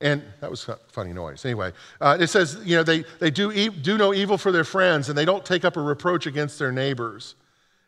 And 0.00 0.22
that 0.40 0.50
was 0.50 0.68
a 0.68 0.78
funny 0.88 1.12
noise. 1.12 1.44
Anyway, 1.44 1.72
uh, 2.00 2.16
it 2.20 2.28
says, 2.28 2.60
you 2.64 2.76
know, 2.76 2.84
they, 2.84 3.04
they 3.18 3.30
do, 3.30 3.50
e- 3.50 3.68
do 3.68 3.98
no 3.98 4.14
evil 4.14 4.38
for 4.38 4.52
their 4.52 4.64
friends 4.64 5.08
and 5.08 5.18
they 5.18 5.24
don't 5.24 5.44
take 5.44 5.64
up 5.64 5.76
a 5.76 5.80
reproach 5.80 6.26
against 6.26 6.58
their 6.58 6.70
neighbors. 6.70 7.34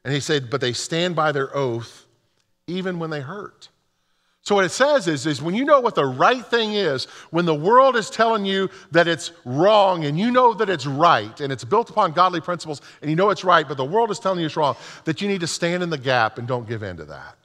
And 0.04 0.12
he 0.12 0.20
said, 0.20 0.50
but 0.50 0.60
they 0.60 0.72
stand 0.72 1.14
by 1.14 1.30
their 1.30 1.54
oath 1.56 2.06
even 2.66 2.98
when 2.98 3.10
they 3.10 3.20
hurt. 3.20 3.68
So 4.42 4.54
what 4.54 4.64
it 4.64 4.70
says 4.70 5.06
is, 5.06 5.26
is 5.26 5.42
when 5.42 5.54
you 5.54 5.64
know 5.64 5.80
what 5.80 5.94
the 5.94 6.06
right 6.06 6.44
thing 6.44 6.72
is, 6.72 7.04
when 7.30 7.44
the 7.44 7.54
world 7.54 7.94
is 7.94 8.08
telling 8.08 8.46
you 8.46 8.70
that 8.90 9.06
it's 9.06 9.32
wrong 9.44 10.04
and 10.04 10.18
you 10.18 10.30
know 10.30 10.54
that 10.54 10.70
it's 10.70 10.86
right 10.86 11.38
and 11.40 11.52
it's 11.52 11.62
built 11.62 11.90
upon 11.90 12.12
godly 12.12 12.40
principles 12.40 12.80
and 13.02 13.10
you 13.10 13.16
know 13.16 13.30
it's 13.30 13.44
right, 13.44 13.68
but 13.68 13.76
the 13.76 13.84
world 13.84 14.10
is 14.10 14.18
telling 14.18 14.40
you 14.40 14.46
it's 14.46 14.56
wrong, 14.56 14.76
that 15.04 15.20
you 15.20 15.28
need 15.28 15.42
to 15.42 15.46
stand 15.46 15.82
in 15.82 15.90
the 15.90 15.98
gap 15.98 16.38
and 16.38 16.48
don't 16.48 16.66
give 16.66 16.82
in 16.82 16.96
to 16.96 17.04
that. 17.04 17.36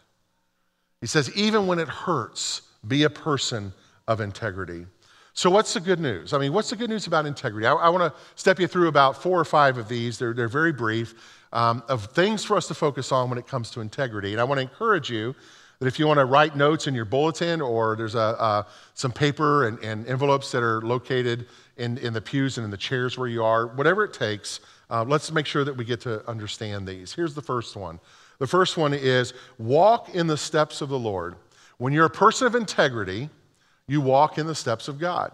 He 1.02 1.08
says, 1.08 1.36
even 1.36 1.68
when 1.68 1.80
it 1.80 1.90
hurts, 1.90 2.62
be 2.88 3.04
a 3.04 3.10
person 3.10 3.74
of 4.08 4.22
integrity. 4.22 4.86
So, 5.34 5.50
what's 5.50 5.74
the 5.74 5.82
good 5.82 6.00
news? 6.00 6.32
I 6.32 6.38
mean, 6.38 6.54
what's 6.54 6.70
the 6.70 6.78
good 6.78 6.90
news 6.90 7.08
about 7.08 7.26
integrity? 7.26 7.68
I, 7.68 7.74
I 7.74 7.90
want 7.90 8.14
to 8.14 8.20
step 8.36 8.60
you 8.60 8.68
through 8.68 8.88
about 8.88 9.22
four 9.22 9.38
or 9.40 9.46
five 9.46 9.78
of 9.78 9.90
these. 9.90 10.18
They're, 10.18 10.34
they're 10.34 10.48
very 10.48 10.72
brief, 10.72 11.14
um, 11.52 11.84
of 11.90 12.06
things 12.06 12.44
for 12.44 12.56
us 12.56 12.68
to 12.68 12.74
focus 12.74 13.12
on 13.12 13.30
when 13.30 13.38
it 13.38 13.48
comes 13.48 13.70
to 13.72 13.82
integrity. 13.82 14.32
And 14.32 14.40
I 14.40 14.44
want 14.44 14.60
to 14.60 14.62
encourage 14.62 15.10
you 15.10 15.36
That 15.80 15.88
if 15.88 16.00
you 16.00 16.08
want 16.08 16.20
to 16.20 16.26
write 16.26 16.56
notes 16.56 16.88
in 16.88 16.96
your 16.96 17.06
bulletin 17.06 17.62
or 17.62 17.96
there's 17.96 18.16
a, 18.16 18.20
uh, 18.20 18.64
some 18.94 19.12
paper 19.12 19.68
and, 19.68 19.78
and, 19.80 20.08
envelopes 20.08 20.52
that 20.52 20.64
are 20.64 20.82
located 20.82 21.48
in, 21.78 21.98
in 21.98 22.14
the 22.14 22.22
pews 22.22 22.58
and 22.58 22.64
in 22.64 22.72
the 22.72 22.78
chairs 22.78 23.18
where 23.18 23.28
you 23.28 23.44
are, 23.44 23.68
whatever 23.68 24.06
it 24.06 24.14
takes, 24.14 24.62
uh, 24.90 25.04
let's 25.04 25.32
make 25.32 25.46
sure 25.46 25.64
that 25.66 25.76
we 25.76 25.84
get 25.84 26.00
to 26.02 26.26
understand 26.30 26.88
these. 26.88 27.14
Here's 27.14 27.34
the 27.34 27.42
first 27.42 27.76
one. 27.76 28.00
The 28.40 28.48
first 28.48 28.78
one 28.78 28.94
is 28.94 29.34
walk 29.58 30.16
in 30.16 30.28
the 30.28 30.38
steps 30.38 30.82
of 30.82 30.90
the 30.90 31.00
Lord. 31.00 31.36
When 31.78 31.92
you're 31.92 32.06
a 32.06 32.10
person 32.10 32.48
of 32.48 32.56
integrity, 32.56 33.30
you 33.88 34.02
walk 34.02 34.38
in 34.38 34.48
the 34.48 34.56
steps 34.56 34.88
of 34.88 35.00
God. 35.00 35.32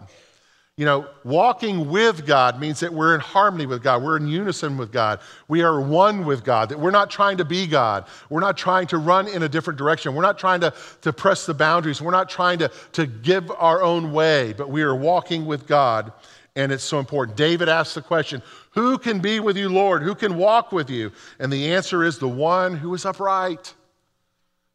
You 0.77 0.85
know, 0.85 1.05
walking 1.23 1.89
with 1.89 2.25
God 2.25 2.59
means 2.59 2.79
that 2.79 2.91
we're 2.91 3.13
in 3.13 3.19
harmony 3.21 3.65
with 3.65 3.83
God. 3.83 4.01
We're 4.01 4.17
in 4.17 4.27
unison 4.27 4.77
with 4.77 4.91
God. 4.91 5.19
We 5.47 5.61
are 5.61 5.79
one 5.79 6.25
with 6.25 6.43
God. 6.43 6.69
That 6.69 6.79
we're 6.79 6.91
not 6.91 7.11
trying 7.11 7.37
to 7.37 7.45
be 7.45 7.67
God. 7.67 8.05
We're 8.29 8.39
not 8.39 8.57
trying 8.57 8.87
to 8.87 8.97
run 8.97 9.27
in 9.27 9.43
a 9.43 9.49
different 9.49 9.77
direction. 9.77 10.15
We're 10.15 10.21
not 10.21 10.39
trying 10.39 10.61
to, 10.61 10.73
to 11.01 11.13
press 11.13 11.45
the 11.45 11.53
boundaries. 11.53 12.01
We're 12.01 12.11
not 12.11 12.29
trying 12.29 12.59
to, 12.59 12.71
to 12.93 13.05
give 13.05 13.51
our 13.51 13.83
own 13.83 14.11
way, 14.13 14.53
but 14.53 14.69
we 14.69 14.81
are 14.81 14.95
walking 14.95 15.45
with 15.45 15.67
God, 15.67 16.13
and 16.55 16.71
it's 16.71 16.83
so 16.83 16.99
important. 16.99 17.37
David 17.37 17.69
asked 17.69 17.93
the 17.93 18.01
question 18.01 18.41
Who 18.71 18.97
can 18.97 19.19
be 19.19 19.39
with 19.39 19.57
you, 19.57 19.69
Lord? 19.69 20.01
Who 20.01 20.15
can 20.15 20.37
walk 20.37 20.71
with 20.71 20.89
you? 20.89 21.11
And 21.37 21.51
the 21.51 21.73
answer 21.73 22.03
is 22.03 22.17
the 22.17 22.29
one 22.29 22.75
who 22.75 22.93
is 22.93 23.05
upright. 23.05 23.73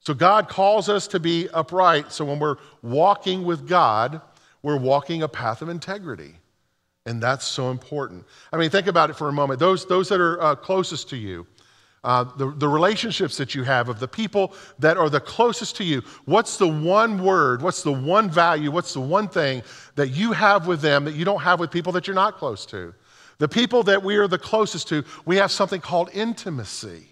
So 0.07 0.15
God 0.15 0.49
calls 0.49 0.89
us 0.89 1.09
to 1.09 1.19
be 1.19 1.49
upright. 1.49 2.13
So 2.13 2.25
when 2.25 2.39
we're 2.39 2.59
walking 2.81 3.43
with 3.43 3.67
God, 3.67 4.21
we're 4.63 4.77
walking 4.77 5.25
a 5.25 5.29
path 5.29 5.63
of 5.63 5.69
integrity. 5.69 6.37
And 7.07 7.21
that's 7.21 7.45
so 7.45 7.73
important. 7.73 8.25
I 8.53 8.57
mean, 8.57 8.71
think 8.71 8.87
about 8.87 9.11
it 9.11 9.15
for 9.15 9.29
a 9.29 9.33
moment. 9.33 9.59
Those, 9.59 9.85
those 9.85 10.09
that 10.11 10.21
are 10.21 10.41
uh, 10.41 10.55
closest 10.55 11.11
to 11.11 11.17
you, 11.17 11.45
uh, 12.05 12.23
the, 12.37 12.53
the 12.53 12.69
relationships 12.69 13.37
that 13.39 13.57
you 13.57 13.65
have 13.65 13.89
of 13.89 13.99
the 13.99 14.07
people 14.07 14.55
that 14.79 14.97
are 14.97 15.11
the 15.11 15.19
closest 15.19 15.75
to 15.79 15.85
you, 15.85 16.05
what's 16.25 16.57
the 16.57 16.69
one 16.69 17.21
word, 17.21 17.61
what's 17.61 17.83
the 17.83 17.91
one 17.91 18.31
value, 18.31 18.71
what's 18.71 18.95
the 18.95 19.01
one 19.01 19.27
thing 19.27 19.61
that 19.97 20.11
you 20.11 20.31
have 20.31 20.69
with 20.69 20.81
them 20.81 21.05
that 21.05 21.17
you 21.17 21.25
don't 21.25 21.43
have 21.43 21.59
with 21.59 21.73
people 21.73 21.91
that 21.91 22.07
you're 22.07 22.15
not 22.15 22.37
close 22.37 22.65
to? 22.67 22.95
The 23.39 23.49
people 23.49 23.83
that 23.83 24.05
we 24.05 24.19
are 24.19 24.29
the 24.29 24.39
closest 24.39 24.87
to, 24.91 25.03
we 25.25 25.35
have 25.35 25.51
something 25.51 25.81
called 25.81 26.11
intimacy. 26.15 27.09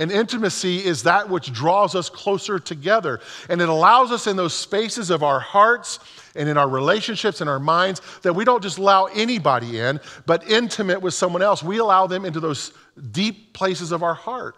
And 0.00 0.10
intimacy 0.10 0.78
is 0.78 1.02
that 1.02 1.28
which 1.28 1.52
draws 1.52 1.94
us 1.94 2.08
closer 2.08 2.58
together. 2.58 3.20
And 3.50 3.60
it 3.60 3.68
allows 3.68 4.10
us 4.10 4.26
in 4.26 4.34
those 4.34 4.54
spaces 4.54 5.10
of 5.10 5.22
our 5.22 5.38
hearts 5.38 5.98
and 6.34 6.48
in 6.48 6.56
our 6.56 6.70
relationships 6.70 7.42
and 7.42 7.50
our 7.50 7.58
minds 7.58 8.00
that 8.22 8.32
we 8.32 8.46
don't 8.46 8.62
just 8.62 8.78
allow 8.78 9.04
anybody 9.04 9.78
in, 9.78 10.00
but 10.24 10.48
intimate 10.48 11.02
with 11.02 11.12
someone 11.12 11.42
else. 11.42 11.62
We 11.62 11.78
allow 11.78 12.06
them 12.06 12.24
into 12.24 12.40
those 12.40 12.72
deep 13.12 13.52
places 13.52 13.92
of 13.92 14.02
our 14.02 14.14
heart. 14.14 14.56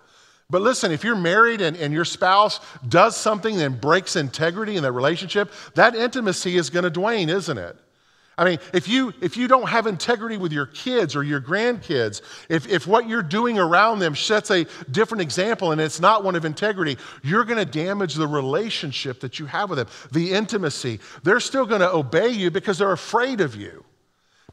But 0.49 0.63
listen, 0.63 0.93
if 0.93 1.03
you're 1.03 1.17
married 1.17 1.61
and, 1.61 1.77
and 1.77 1.93
your 1.93 2.05
spouse 2.05 2.61
does 2.89 3.17
something 3.17 3.57
that 3.57 3.81
breaks 3.81 4.15
integrity 4.15 4.77
in 4.77 4.85
that 4.85 4.93
relationship, 4.93 5.51
that 5.75 5.97
intimacy 5.97 6.57
is 6.57 6.71
going 6.71 6.89
to 6.89 7.01
wane, 7.01 7.29
isn't 7.29 7.59
it? 7.59 7.77
I 8.39 8.45
mean, 8.45 8.59
if 8.73 8.89
you, 8.89 9.13
if 9.21 9.37
you 9.37 9.47
don't 9.47 9.69
have 9.69 9.87
integrity 9.87 10.39
with 10.39 10.53
your 10.53 10.67
kids 10.67 11.15
or 11.15 11.23
your 11.23 11.41
grandkids, 11.41 12.23
if, 12.49 12.67
if 12.67 12.87
what 12.87 13.07
you're 13.07 13.23
doing 13.23 13.59
around 13.59 13.99
them 13.99 14.17
sets 14.17 14.51
a 14.51 14.65
different 14.91 15.21
example 15.21 15.73
and 15.73 15.81
it's 15.81 16.01
not 16.01 16.25
one 16.25 16.35
of 16.35 16.47
integrity, 16.47 16.97
you're 17.23 17.45
going 17.45 17.59
to 17.59 17.71
damage 17.71 18.15
the 18.15 18.27
relationship 18.27 19.21
that 19.21 19.39
you 19.39 19.45
have 19.47 19.69
with 19.69 19.79
them, 19.79 19.89
the 20.13 20.33
intimacy. 20.33 20.99
They're 21.23 21.41
still 21.41 21.67
going 21.67 21.83
to 21.83 21.93
obey 21.93 22.29
you 22.29 22.51
because 22.51 22.79
they're 22.79 22.93
afraid 22.93 23.43
of 23.43 23.55
you, 23.55 23.85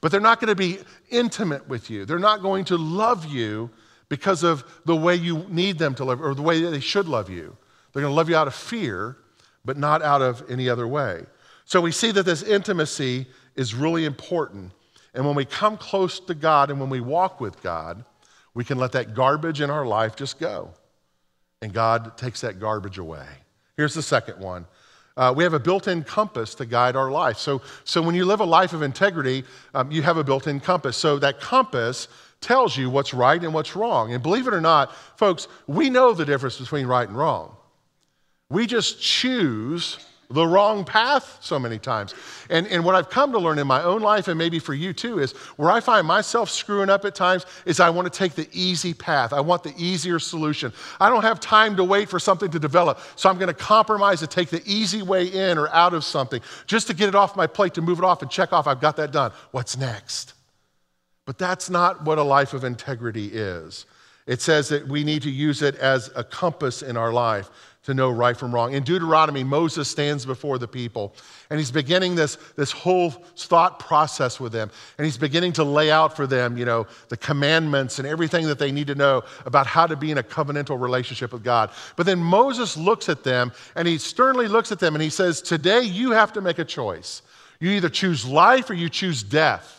but 0.01 0.11
they're 0.11 0.19
not 0.19 0.41
going 0.41 0.49
to 0.49 0.55
be 0.55 0.79
intimate 1.09 1.69
with 1.69 1.89
you. 1.89 2.03
They're 2.03 2.19
not 2.19 2.41
going 2.41 2.65
to 2.65 2.77
love 2.77 3.25
you 3.25 3.69
because 4.09 4.43
of 4.43 4.65
the 4.85 4.95
way 4.95 5.15
you 5.15 5.45
need 5.47 5.79
them 5.79 5.95
to 5.95 6.03
love 6.03 6.21
or 6.21 6.35
the 6.35 6.41
way 6.41 6.61
they 6.61 6.79
should 6.81 7.07
love 7.07 7.29
you. 7.29 7.55
They're 7.93 8.01
going 8.01 8.11
to 8.11 8.15
love 8.15 8.29
you 8.29 8.35
out 8.35 8.47
of 8.47 8.55
fear, 8.55 9.17
but 9.63 9.77
not 9.77 10.01
out 10.01 10.21
of 10.21 10.43
any 10.49 10.67
other 10.67 10.87
way. 10.87 11.25
So 11.63 11.79
we 11.79 11.91
see 11.91 12.11
that 12.11 12.23
this 12.23 12.43
intimacy 12.43 13.27
is 13.59 13.75
really 13.75 14.05
important. 14.05 14.71
And 15.13 15.25
when 15.25 15.35
we 15.35 15.43
come 15.43 15.75
close 15.75 16.21
to 16.21 16.33
God 16.33 16.71
and 16.71 16.79
when 16.79 16.89
we 16.89 17.01
walk 17.01 17.41
with 17.41 17.61
God, 17.61 18.05
we 18.53 18.63
can 18.63 18.77
let 18.77 18.93
that 18.93 19.13
garbage 19.13 19.59
in 19.59 19.69
our 19.69 19.85
life 19.85 20.15
just 20.15 20.39
go. 20.39 20.69
And 21.61 21.73
God 21.73 22.17
takes 22.17 22.39
that 22.39 22.57
garbage 22.57 22.99
away. 22.99 23.27
Here's 23.75 23.93
the 23.93 24.01
second 24.01 24.39
one. 24.39 24.65
Uh, 25.17 25.33
we 25.35 25.43
have 25.43 25.53
a 25.53 25.59
built 25.59 25.89
in 25.89 26.05
compass 26.05 26.55
to 26.55 26.65
guide 26.65 26.95
our 26.95 27.11
life. 27.11 27.37
So, 27.37 27.61
so 27.83 28.01
when 28.01 28.15
you 28.15 28.23
live 28.23 28.39
a 28.39 28.45
life 28.45 28.71
of 28.71 28.81
integrity, 28.81 29.43
um, 29.73 29.91
you 29.91 30.03
have 30.03 30.15
a 30.15 30.23
built 30.23 30.47
in 30.47 30.61
compass. 30.61 30.95
So 30.95 31.19
that 31.19 31.41
compass 31.41 32.07
tells 32.39 32.77
you 32.77 32.89
what's 32.89 33.13
right 33.13 33.43
and 33.43 33.53
what's 33.53 33.75
wrong. 33.75 34.13
And 34.13 34.23
believe 34.23 34.47
it 34.47 34.53
or 34.53 34.61
not, 34.61 34.95
folks, 35.17 35.49
we 35.67 35.89
know 35.89 36.13
the 36.13 36.23
difference 36.23 36.57
between 36.57 36.87
right 36.87 37.09
and 37.09 37.17
wrong. 37.17 37.57
We 38.49 38.67
just 38.67 39.01
choose 39.01 39.97
the 40.31 40.45
wrong 40.45 40.85
path 40.85 41.39
so 41.41 41.57
many 41.57 41.79
times. 41.79 42.13
And, 42.51 42.67
and 42.67 42.85
what 42.85 42.93
I've 42.93 43.09
come 43.09 43.31
to 43.31 43.39
learn 43.39 43.57
in 43.57 43.65
my 43.65 43.81
own 43.81 44.01
life, 44.01 44.27
and 44.27 44.37
maybe 44.37 44.59
for 44.59 44.75
you 44.75 44.93
too, 44.93 45.17
is 45.17 45.31
where 45.57 45.71
I 45.71 45.79
find 45.79 46.05
myself 46.05 46.51
screwing 46.51 46.87
up 46.87 47.03
at 47.03 47.15
times 47.15 47.47
is 47.65 47.79
I 47.79 47.89
want 47.89 48.11
to 48.11 48.15
take 48.15 48.35
the 48.35 48.47
easy 48.51 48.93
path. 48.93 49.33
I 49.33 49.41
want 49.41 49.63
the 49.63 49.73
easier 49.75 50.19
solution. 50.19 50.71
I 50.99 51.09
don't 51.09 51.23
have 51.23 51.39
time 51.39 51.75
to 51.77 51.83
wait 51.83 52.09
for 52.09 52.19
something 52.19 52.51
to 52.51 52.59
develop, 52.59 52.99
so 53.15 53.27
I'm 53.27 53.39
going 53.39 53.47
to 53.47 53.55
compromise 53.55 54.19
to 54.19 54.27
take 54.27 54.49
the 54.49 54.61
easy 54.67 55.01
way 55.01 55.25
in 55.25 55.57
or 55.57 55.67
out 55.69 55.95
of 55.95 56.03
something 56.03 56.41
just 56.67 56.85
to 56.87 56.93
get 56.93 57.09
it 57.09 57.15
off 57.15 57.35
my 57.35 57.47
plate, 57.47 57.73
to 57.73 57.81
move 57.81 57.97
it 57.97 58.05
off 58.05 58.21
and 58.21 58.29
check 58.29 58.53
off, 58.53 58.67
I've 58.67 58.81
got 58.81 58.97
that 58.97 59.11
done. 59.11 59.31
What's 59.49 59.77
next? 59.77 60.35
But 61.25 61.39
that's 61.39 61.71
not 61.71 62.05
what 62.05 62.19
a 62.19 62.23
life 62.23 62.53
of 62.53 62.63
integrity 62.63 63.27
is. 63.33 63.87
It 64.29 64.41
says 64.41 64.69
that 64.69 64.87
we 64.87 65.03
need 65.03 65.23
to 65.23 65.31
use 65.31 65.63
it 65.63 65.75
as 65.77 66.11
a 66.15 66.23
compass 66.23 66.83
in 66.83 66.95
our 66.95 67.11
life 67.11 67.49
to 67.81 67.95
know 67.95 68.11
right 68.11 68.37
from 68.37 68.53
wrong. 68.53 68.73
In 68.73 68.83
Deuteronomy, 68.83 69.43
Moses 69.43 69.89
stands 69.89 70.23
before 70.23 70.59
the 70.59 70.67
people 70.67 71.15
and 71.49 71.57
he's 71.57 71.71
beginning 71.71 72.13
this, 72.13 72.35
this 72.55 72.71
whole 72.71 73.09
thought 73.09 73.79
process 73.79 74.39
with 74.39 74.51
them. 74.51 74.69
And 74.99 75.05
he's 75.05 75.17
beginning 75.17 75.53
to 75.53 75.63
lay 75.63 75.89
out 75.89 76.15
for 76.15 76.27
them, 76.27 76.59
you 76.59 76.65
know, 76.65 76.85
the 77.07 77.17
commandments 77.17 77.97
and 77.97 78.07
everything 78.07 78.45
that 78.45 78.59
they 78.59 78.71
need 78.71 78.85
to 78.85 78.93
know 78.93 79.23
about 79.47 79.65
how 79.65 79.87
to 79.87 79.95
be 79.95 80.11
in 80.11 80.19
a 80.19 80.23
covenantal 80.23 80.79
relationship 80.79 81.33
with 81.33 81.43
God. 81.43 81.71
But 81.95 82.05
then 82.05 82.19
Moses 82.19 82.77
looks 82.77 83.09
at 83.09 83.23
them 83.23 83.51
and 83.75 83.87
he 83.87 83.97
sternly 83.97 84.47
looks 84.47 84.71
at 84.71 84.77
them 84.77 84.93
and 84.93 85.01
he 85.01 85.09
says, 85.09 85.41
Today 85.41 85.81
you 85.81 86.11
have 86.11 86.33
to 86.33 86.41
make 86.41 86.59
a 86.59 86.65
choice. 86.65 87.23
You 87.59 87.71
either 87.71 87.89
choose 87.89 88.27
life 88.27 88.69
or 88.69 88.75
you 88.75 88.89
choose 88.89 89.23
death. 89.23 89.78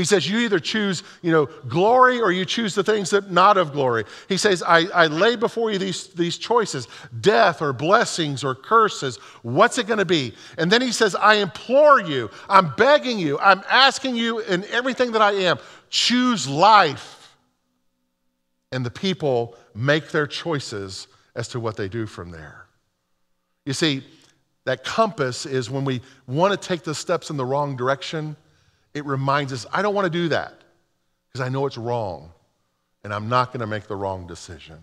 He 0.00 0.06
says, 0.06 0.26
You 0.26 0.38
either 0.38 0.58
choose, 0.58 1.02
you 1.20 1.30
know, 1.30 1.44
glory 1.68 2.22
or 2.22 2.32
you 2.32 2.46
choose 2.46 2.74
the 2.74 2.82
things 2.82 3.10
that 3.10 3.30
not 3.30 3.58
of 3.58 3.72
glory. 3.72 4.04
He 4.30 4.38
says, 4.38 4.62
I, 4.62 4.86
I 4.94 5.08
lay 5.08 5.36
before 5.36 5.70
you 5.70 5.76
these, 5.76 6.06
these 6.06 6.38
choices 6.38 6.88
death 7.20 7.60
or 7.60 7.74
blessings 7.74 8.42
or 8.42 8.54
curses. 8.54 9.18
What's 9.42 9.76
it 9.76 9.86
going 9.86 9.98
to 9.98 10.06
be? 10.06 10.32
And 10.56 10.72
then 10.72 10.80
he 10.80 10.90
says, 10.90 11.14
I 11.14 11.34
implore 11.34 12.00
you, 12.00 12.30
I'm 12.48 12.74
begging 12.76 13.18
you, 13.18 13.38
I'm 13.40 13.62
asking 13.68 14.16
you 14.16 14.38
in 14.38 14.64
everything 14.70 15.12
that 15.12 15.20
I 15.20 15.32
am, 15.32 15.58
choose 15.90 16.48
life. 16.48 17.36
And 18.72 18.86
the 18.86 18.90
people 18.90 19.54
make 19.74 20.12
their 20.12 20.26
choices 20.26 21.08
as 21.34 21.46
to 21.48 21.60
what 21.60 21.76
they 21.76 21.90
do 21.90 22.06
from 22.06 22.30
there. 22.30 22.64
You 23.66 23.74
see, 23.74 24.02
that 24.64 24.82
compass 24.82 25.44
is 25.44 25.68
when 25.68 25.84
we 25.84 26.00
want 26.26 26.58
to 26.58 26.68
take 26.68 26.84
the 26.84 26.94
steps 26.94 27.28
in 27.28 27.36
the 27.36 27.44
wrong 27.44 27.76
direction 27.76 28.34
it 28.94 29.04
reminds 29.04 29.52
us 29.52 29.66
I 29.72 29.82
don't 29.82 29.94
want 29.94 30.06
to 30.06 30.10
do 30.10 30.28
that 30.28 30.54
because 31.28 31.46
I 31.46 31.48
know 31.48 31.66
it's 31.66 31.78
wrong 31.78 32.32
and 33.04 33.14
I'm 33.14 33.28
not 33.28 33.48
going 33.48 33.60
to 33.60 33.66
make 33.66 33.86
the 33.86 33.96
wrong 33.96 34.26
decision. 34.26 34.78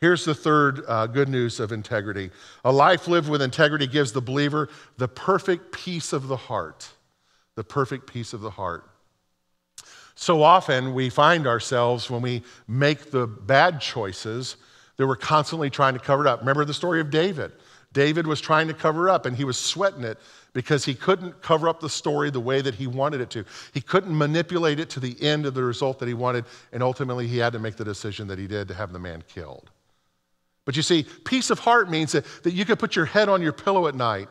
Here's 0.00 0.24
the 0.24 0.34
third 0.34 0.82
uh, 0.86 1.06
good 1.06 1.28
news 1.28 1.58
of 1.58 1.72
integrity 1.72 2.30
a 2.64 2.72
life 2.72 3.08
lived 3.08 3.28
with 3.28 3.42
integrity 3.42 3.86
gives 3.86 4.12
the 4.12 4.20
believer 4.20 4.68
the 4.98 5.08
perfect 5.08 5.72
peace 5.72 6.12
of 6.12 6.28
the 6.28 6.36
heart. 6.36 6.88
The 7.54 7.64
perfect 7.64 8.06
peace 8.06 8.34
of 8.34 8.42
the 8.42 8.50
heart. 8.50 8.84
So 10.14 10.42
often 10.42 10.92
we 10.92 11.08
find 11.08 11.46
ourselves 11.46 12.10
when 12.10 12.20
we 12.20 12.42
make 12.68 13.10
the 13.10 13.26
bad 13.26 13.80
choices 13.80 14.56
that 14.96 15.06
we're 15.06 15.16
constantly 15.16 15.70
trying 15.70 15.94
to 15.94 16.00
cover 16.00 16.26
it 16.26 16.28
up. 16.28 16.40
Remember 16.40 16.64
the 16.64 16.74
story 16.74 17.00
of 17.00 17.10
David? 17.10 17.52
David 17.96 18.26
was 18.26 18.42
trying 18.42 18.68
to 18.68 18.74
cover 18.74 19.08
up 19.08 19.24
and 19.24 19.34
he 19.34 19.44
was 19.44 19.58
sweating 19.58 20.04
it 20.04 20.18
because 20.52 20.84
he 20.84 20.94
couldn't 20.94 21.40
cover 21.40 21.66
up 21.66 21.80
the 21.80 21.88
story 21.88 22.28
the 22.28 22.38
way 22.38 22.60
that 22.60 22.74
he 22.74 22.86
wanted 22.86 23.22
it 23.22 23.30
to. 23.30 23.46
He 23.72 23.80
couldn't 23.80 24.16
manipulate 24.16 24.78
it 24.78 24.90
to 24.90 25.00
the 25.00 25.16
end 25.22 25.46
of 25.46 25.54
the 25.54 25.64
result 25.64 25.98
that 26.00 26.06
he 26.06 26.12
wanted, 26.12 26.44
and 26.74 26.82
ultimately 26.82 27.26
he 27.26 27.38
had 27.38 27.54
to 27.54 27.58
make 27.58 27.76
the 27.76 27.86
decision 27.86 28.28
that 28.28 28.38
he 28.38 28.46
did 28.46 28.68
to 28.68 28.74
have 28.74 28.92
the 28.92 28.98
man 28.98 29.24
killed. 29.26 29.70
But 30.66 30.76
you 30.76 30.82
see, 30.82 31.06
peace 31.24 31.48
of 31.48 31.58
heart 31.58 31.88
means 31.88 32.12
that, 32.12 32.26
that 32.42 32.52
you 32.52 32.66
can 32.66 32.76
put 32.76 32.96
your 32.96 33.06
head 33.06 33.30
on 33.30 33.40
your 33.40 33.52
pillow 33.52 33.86
at 33.86 33.94
night 33.94 34.28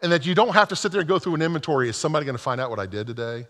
and 0.00 0.12
that 0.12 0.24
you 0.24 0.36
don't 0.36 0.54
have 0.54 0.68
to 0.68 0.76
sit 0.76 0.92
there 0.92 1.00
and 1.00 1.08
go 1.08 1.18
through 1.18 1.34
an 1.34 1.42
inventory. 1.42 1.88
Is 1.88 1.96
somebody 1.96 2.24
going 2.24 2.36
to 2.36 2.42
find 2.42 2.60
out 2.60 2.70
what 2.70 2.78
I 2.78 2.86
did 2.86 3.08
today? 3.08 3.48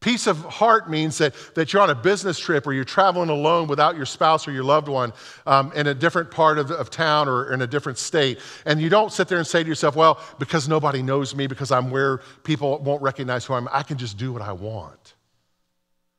Peace 0.00 0.26
of 0.26 0.38
heart 0.44 0.90
means 0.90 1.18
that, 1.18 1.34
that 1.54 1.72
you're 1.72 1.82
on 1.82 1.90
a 1.90 1.94
business 1.94 2.38
trip 2.38 2.66
or 2.66 2.72
you're 2.72 2.84
traveling 2.84 3.30
alone 3.30 3.66
without 3.66 3.96
your 3.96 4.04
spouse 4.04 4.46
or 4.46 4.52
your 4.52 4.62
loved 4.62 4.88
one 4.88 5.12
um, 5.46 5.72
in 5.72 5.86
a 5.86 5.94
different 5.94 6.30
part 6.30 6.58
of, 6.58 6.70
of 6.70 6.90
town 6.90 7.28
or 7.28 7.52
in 7.52 7.62
a 7.62 7.66
different 7.66 7.96
state. 7.96 8.38
And 8.66 8.80
you 8.80 8.90
don't 8.90 9.10
sit 9.10 9.26
there 9.26 9.38
and 9.38 9.46
say 9.46 9.62
to 9.62 9.68
yourself, 9.68 9.96
well, 9.96 10.20
because 10.38 10.68
nobody 10.68 11.02
knows 11.02 11.34
me, 11.34 11.46
because 11.46 11.72
I'm 11.72 11.90
where 11.90 12.18
people 12.44 12.78
won't 12.78 13.02
recognize 13.02 13.46
who 13.46 13.54
I 13.54 13.58
am, 13.58 13.68
I 13.72 13.82
can 13.82 13.96
just 13.96 14.18
do 14.18 14.32
what 14.32 14.42
I 14.42 14.52
want. 14.52 15.14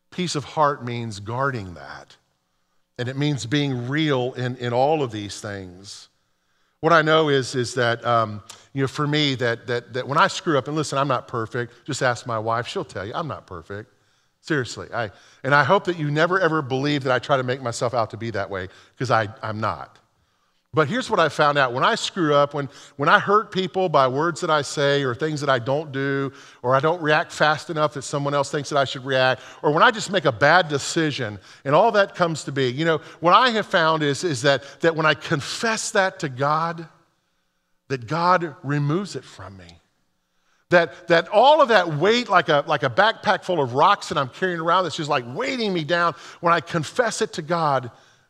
Peace 0.10 0.36
of 0.36 0.44
heart 0.44 0.84
means 0.84 1.20
guarding 1.20 1.76
that. 1.76 2.18
And 2.98 3.08
it 3.08 3.16
means 3.16 3.46
being 3.46 3.88
real 3.88 4.34
in, 4.34 4.56
in 4.58 4.74
all 4.74 5.04
of 5.04 5.12
these 5.12 5.40
things. 5.40 6.10
What 6.80 6.94
I 6.94 7.02
know 7.02 7.30
is, 7.30 7.56
is 7.56 7.74
that, 7.74 8.06
um, 8.06 8.44
you 8.74 8.82
know, 8.82 8.88
for 8.88 9.08
me, 9.08 9.36
that, 9.36 9.66
that, 9.68 9.94
that 9.94 10.08
when 10.08 10.18
I 10.18 10.28
screw 10.28 10.58
up, 10.58 10.68
and 10.68 10.76
listen, 10.76 10.98
I'm 10.98 11.08
not 11.08 11.28
perfect, 11.28 11.74
just 11.86 12.04
ask 12.04 12.28
my 12.28 12.38
wife, 12.38 12.68
she'll 12.68 12.86
tell 12.86 13.06
you, 13.06 13.14
I'm 13.16 13.28
not 13.28 13.48
perfect. 13.48 13.94
Seriously. 14.42 14.88
I, 14.94 15.12
and 15.44 15.54
I 15.54 15.64
hope 15.64 15.86
that 15.86 15.98
you 15.98 16.12
never 16.12 16.40
ever 16.40 16.62
believe 16.62 17.04
that 17.04 17.12
I 17.12 17.20
try 17.20 17.36
to 17.38 17.44
make 17.44 17.62
myself 17.62 17.94
out 17.94 18.12
to 18.12 18.18
be 18.18 18.30
that 18.32 18.50
way, 18.50 18.70
because 18.96 19.12
I'm 19.12 19.60
not. 19.60 20.00
But 20.74 20.90
here's 20.90 21.10
what 21.10 21.20
I 21.20 21.30
found 21.30 21.58
out 21.58 21.74
when 21.74 21.84
I 21.84 21.96
screw 21.96 22.36
up, 22.36 22.54
when, 22.54 22.70
when 22.98 23.10
I 23.10 23.20
hurt 23.20 23.52
people 23.52 23.90
by 23.90 24.08
words 24.08 24.42
that 24.42 24.50
I 24.50 24.62
say 24.62 25.04
or 25.04 25.16
things 25.16 25.42
that 25.42 25.50
I 25.50 25.60
don't 25.60 25.92
do, 25.92 26.32
or 26.62 26.76
I 26.76 26.80
don't 26.80 27.02
react 27.02 27.32
fast 27.32 27.70
enough 27.70 27.94
that 27.94 28.04
someone 28.04 28.34
else 28.34 28.52
thinks 28.52 28.70
that 28.70 28.78
I 28.78 28.86
should 28.86 29.06
react, 29.06 29.42
or 29.64 29.72
when 29.72 29.82
I 29.82 29.92
just 29.92 30.12
make 30.12 30.26
a 30.26 30.32
bad 30.32 30.68
decision 30.68 31.40
and 31.64 31.74
all 31.74 31.92
that 31.94 32.16
comes 32.16 32.44
to 32.44 32.52
be, 32.52 32.70
you 32.70 32.86
know, 32.86 33.00
what 33.22 33.34
I 33.34 33.50
have 33.52 33.66
found 33.66 34.04
is, 34.04 34.24
is 34.24 34.42
that, 34.42 34.64
that 34.82 34.96
when 34.96 35.06
I 35.06 35.14
confess 35.14 35.92
that 35.92 36.20
to 36.20 36.30
God, 36.30 36.88
that 37.88 38.06
God 38.06 38.56
removes 38.62 39.16
it 39.16 39.24
from 39.24 39.58
me. 39.58 39.80
That, 40.70 41.08
that 41.08 41.30
all 41.30 41.62
of 41.62 41.70
that 41.70 41.96
weight, 41.96 42.28
like 42.28 42.50
a, 42.50 42.66
like 42.68 42.84
a 42.84 42.90
backpack 42.90 43.46
full 43.46 43.62
of 43.62 43.74
rocks 43.74 44.10
that 44.10 44.18
I'm 44.18 44.28
carrying 44.28 44.60
around, 44.60 44.84
that's 44.84 44.98
just 44.98 45.10
like 45.10 45.24
weighting 45.28 45.74
me 45.74 45.86
down, 45.86 46.14
when 46.42 46.54
I 46.54 46.60
confess 46.60 47.22
it 47.22 47.32
to 47.34 47.42
God, 47.42 47.90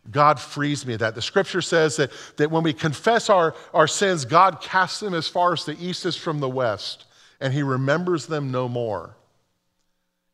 God 0.10 0.40
frees 0.40 0.86
me 0.86 0.94
of 0.94 1.00
that. 1.00 1.16
The 1.16 1.22
scripture 1.22 1.62
says 1.62 1.98
that, 1.98 2.12
that 2.38 2.50
when 2.50 2.64
we 2.64 2.72
confess 2.72 3.30
our, 3.30 3.54
our 3.74 3.88
sins, 3.88 4.24
God 4.24 4.62
casts 4.62 5.02
them 5.02 5.14
as 5.14 5.28
far 5.28 5.52
as 5.52 5.66
the 5.66 5.78
east 5.84 6.06
is 6.06 6.16
from 6.16 6.40
the 6.40 6.50
west, 6.50 7.06
and 7.42 7.54
he 7.54 7.62
remembers 7.62 8.26
them 8.26 8.52
no 8.52 8.70
more. 8.70 9.17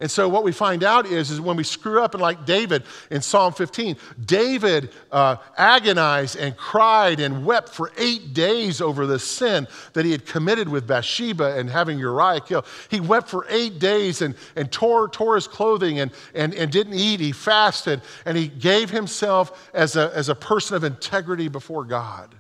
And 0.04 0.12
so 0.12 0.28
what 0.28 0.44
we 0.44 0.52
find 0.52 0.84
out 0.84 1.06
is, 1.06 1.32
is 1.32 1.40
when 1.40 1.56
we 1.56 1.64
screw 1.64 2.02
up, 2.02 2.14
and 2.14 2.22
like 2.22 2.46
David 2.46 2.84
in 3.10 3.22
Psalm 3.22 3.54
15, 3.54 3.96
David 4.26 4.90
uh, 5.14 5.38
agonized 5.58 6.36
and 6.36 6.58
cried 6.58 7.22
and 7.22 7.46
wept 7.46 7.70
for 7.70 7.90
eight 7.98 8.34
days 8.34 8.82
over 8.82 9.08
the 9.08 9.18
sin 9.18 9.66
that 9.94 10.04
he 10.04 10.12
had 10.12 10.26
committed 10.26 10.68
with 10.68 10.86
Bathsheba 10.86 11.58
and 11.58 11.70
having 11.70 11.98
Uriah 11.98 12.42
killed. 12.42 12.66
He 12.90 13.00
wept 13.00 13.30
for 13.30 13.46
eight 13.48 13.80
days 13.80 14.22
and, 14.22 14.36
and 14.58 14.70
tore, 14.70 15.08
tore 15.08 15.36
his 15.36 15.48
clothing 15.48 16.00
and, 16.00 16.12
and, 16.36 16.54
and 16.54 16.70
didn't 16.70 16.96
eat. 16.96 17.22
He 17.22 17.32
fasted 17.32 18.02
and 18.26 18.36
he 18.36 18.50
gave 18.50 18.90
himself 18.90 19.72
as 19.74 19.96
a, 19.96 20.12
as 20.14 20.28
a 20.28 20.36
person 20.36 20.76
of 20.76 20.84
integrity 20.84 21.48
before 21.48 21.86
God. 21.86 22.36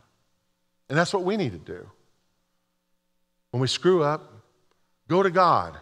And 0.89 0.97
that's 0.97 1.13
what 1.13 1.23
we 1.23 1.37
need 1.37 1.53
to 1.53 1.59
do. 1.59 1.89
When 3.51 3.61
we 3.61 3.67
screw 3.67 4.03
up, 4.03 4.33
go 5.07 5.23
to 5.23 5.31
God 5.31 5.77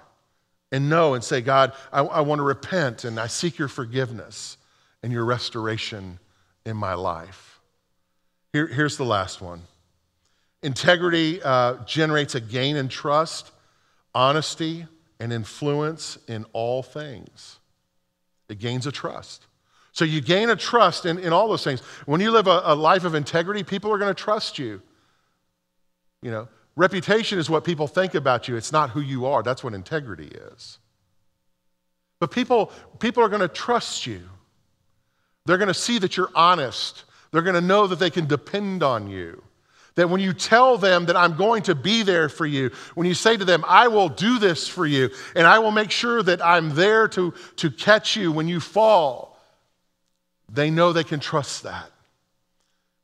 and 0.72 0.90
know 0.90 1.14
and 1.14 1.24
say, 1.24 1.42
God, 1.42 1.74
I, 1.92 2.02
I 2.02 2.22
want 2.22 2.40
to 2.40 2.44
repent 2.44 3.04
and 3.04 3.20
I 3.20 3.28
seek 3.28 3.58
your 3.58 3.68
forgiveness 3.68 4.58
and 5.04 5.12
your 5.12 5.26
restoration 5.26 6.20
in 6.66 6.78
my 6.78 6.94
life. 6.94 7.60
Here, 8.54 8.68
here's 8.68 8.98
the 8.98 9.06
last 9.06 9.42
one 9.42 9.62
integrity 10.64 11.42
uh, 11.42 11.84
generates 11.86 12.36
a 12.36 12.40
gain 12.40 12.76
in 12.76 12.88
trust, 12.88 13.52
honesty, 14.14 14.86
and 15.20 15.34
influence 15.34 16.18
in 16.28 16.46
all 16.54 16.84
things. 16.84 17.60
It 18.50 18.60
gains 18.60 18.86
a 18.86 18.92
trust. 18.92 19.46
So 19.94 20.06
you 20.06 20.22
gain 20.22 20.50
a 20.50 20.56
trust 20.56 21.06
in, 21.06 21.20
in 21.20 21.34
all 21.34 21.50
those 21.50 21.64
things. 21.64 21.82
When 22.06 22.22
you 22.22 22.32
live 22.32 22.48
a, 22.48 22.62
a 22.66 22.76
life 22.76 23.04
of 23.04 23.16
integrity, 23.16 23.64
people 23.64 23.92
are 23.92 23.98
going 23.98 24.14
to 24.14 24.24
trust 24.24 24.58
you. 24.58 24.82
You 26.22 26.32
know, 26.32 26.48
Reputation 26.76 27.38
is 27.38 27.50
what 27.50 27.64
people 27.64 27.88
think 27.88 28.16
about 28.16 28.48
you, 28.48 28.56
it's 28.56 28.72
not 28.72 28.92
who 28.92 29.02
you 29.02 29.26
are. 29.26 29.44
That's 29.44 29.64
what 29.64 29.74
integrity 29.74 30.28
is. 30.28 30.80
But 32.20 32.32
people, 32.32 32.72
people 33.00 33.24
are 33.24 33.30
going 33.30 33.42
to 33.42 33.48
trust 33.48 34.06
you. 34.06 34.22
They're 35.46 35.58
going 35.58 35.68
to 35.68 35.74
see 35.74 35.98
that 36.00 36.16
you're 36.16 36.30
honest. 36.36 37.04
They're 37.32 37.42
going 37.42 37.56
to 37.56 37.62
know 37.62 37.88
that 37.88 37.98
they 37.98 38.12
can 38.12 38.28
depend 38.28 38.84
on 38.84 39.10
you. 39.10 39.42
That 39.96 40.10
when 40.10 40.22
you 40.22 40.32
tell 40.32 40.78
them 40.78 41.08
that 41.08 41.18
I'm 41.18 41.36
going 41.36 41.64
to 41.64 41.76
be 41.76 42.04
there 42.04 42.30
for 42.30 42.46
you, 42.46 42.72
when 42.96 43.08
you 43.08 43.14
say 43.14 43.36
to 43.36 43.44
them, 43.44 43.66
I 43.68 43.88
will 43.88 44.08
do 44.08 44.40
this 44.40 44.68
for 44.68 44.86
you, 44.86 45.10
and 45.36 45.46
I 45.46 45.60
will 45.60 45.72
make 45.72 45.92
sure 45.92 46.24
that 46.24 46.46
I'm 46.46 46.76
there 46.76 47.08
to, 47.10 47.34
to 47.58 47.72
catch 47.72 48.16
you 48.16 48.32
when 48.32 48.48
you 48.48 48.60
fall, 48.60 49.38
they 50.48 50.70
know 50.70 50.94
they 50.94 51.04
can 51.04 51.20
trust 51.20 51.64
that. 51.64 51.90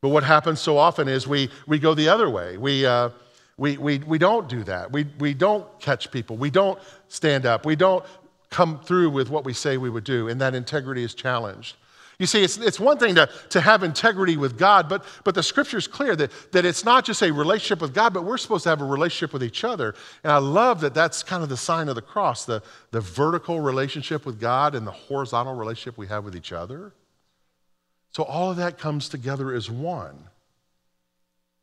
But 0.01 0.09
what 0.09 0.23
happens 0.23 0.59
so 0.61 0.77
often 0.77 1.07
is 1.07 1.27
we, 1.27 1.49
we 1.65 1.79
go 1.79 1.93
the 1.93 2.09
other 2.09 2.29
way. 2.29 2.57
We, 2.57 2.85
uh, 2.85 3.09
we, 3.57 3.77
we, 3.77 3.97
we 3.99 4.17
don't 4.17 4.47
do 4.47 4.63
that. 4.65 4.91
We, 4.91 5.05
we 5.19 5.33
don't 5.33 5.67
catch 5.79 6.11
people. 6.11 6.37
We 6.37 6.51
don't 6.51 6.79
stand 7.07 7.45
up. 7.45 7.65
We 7.65 7.75
don't 7.75 8.05
come 8.49 8.79
through 8.79 9.09
with 9.09 9.29
what 9.29 9.43
we 9.43 9.53
say 9.53 9.77
we 9.77 9.89
would 9.89 10.03
do, 10.03 10.27
and 10.29 10.39
that 10.41 10.55
integrity 10.55 11.03
is 11.03 11.13
challenged. 11.13 11.75
You 12.19 12.25
see, 12.25 12.43
it's, 12.43 12.57
it's 12.57 12.79
one 12.79 12.97
thing 12.97 13.13
to, 13.15 13.29
to 13.49 13.61
have 13.61 13.83
integrity 13.83 14.37
with 14.37 14.57
God, 14.57 14.89
but, 14.89 15.05
but 15.23 15.35
the 15.35 15.43
scripture 15.43 15.77
is 15.77 15.87
clear 15.87 16.15
that, 16.15 16.31
that 16.51 16.65
it's 16.65 16.83
not 16.83 17.05
just 17.05 17.21
a 17.21 17.31
relationship 17.31 17.79
with 17.79 17.93
God, 17.93 18.11
but 18.11 18.25
we're 18.25 18.37
supposed 18.37 18.63
to 18.63 18.69
have 18.69 18.81
a 18.81 18.85
relationship 18.85 19.33
with 19.33 19.43
each 19.43 19.63
other. 19.63 19.93
And 20.23 20.31
I 20.31 20.39
love 20.39 20.81
that 20.81 20.95
that's 20.95 21.21
kind 21.21 21.43
of 21.43 21.49
the 21.49 21.57
sign 21.57 21.89
of 21.89 21.95
the 21.95 22.01
cross 22.01 22.45
the, 22.45 22.63
the 22.89 23.01
vertical 23.01 23.59
relationship 23.59 24.25
with 24.25 24.39
God 24.39 24.73
and 24.73 24.87
the 24.87 24.91
horizontal 24.91 25.53
relationship 25.53 25.95
we 25.95 26.07
have 26.07 26.23
with 26.23 26.35
each 26.35 26.51
other. 26.51 26.91
So 28.11 28.23
all 28.23 28.49
of 28.49 28.57
that 28.57 28.79
comes 28.79 29.09
together 29.09 29.53
as 29.53 29.69
one. 29.69 30.15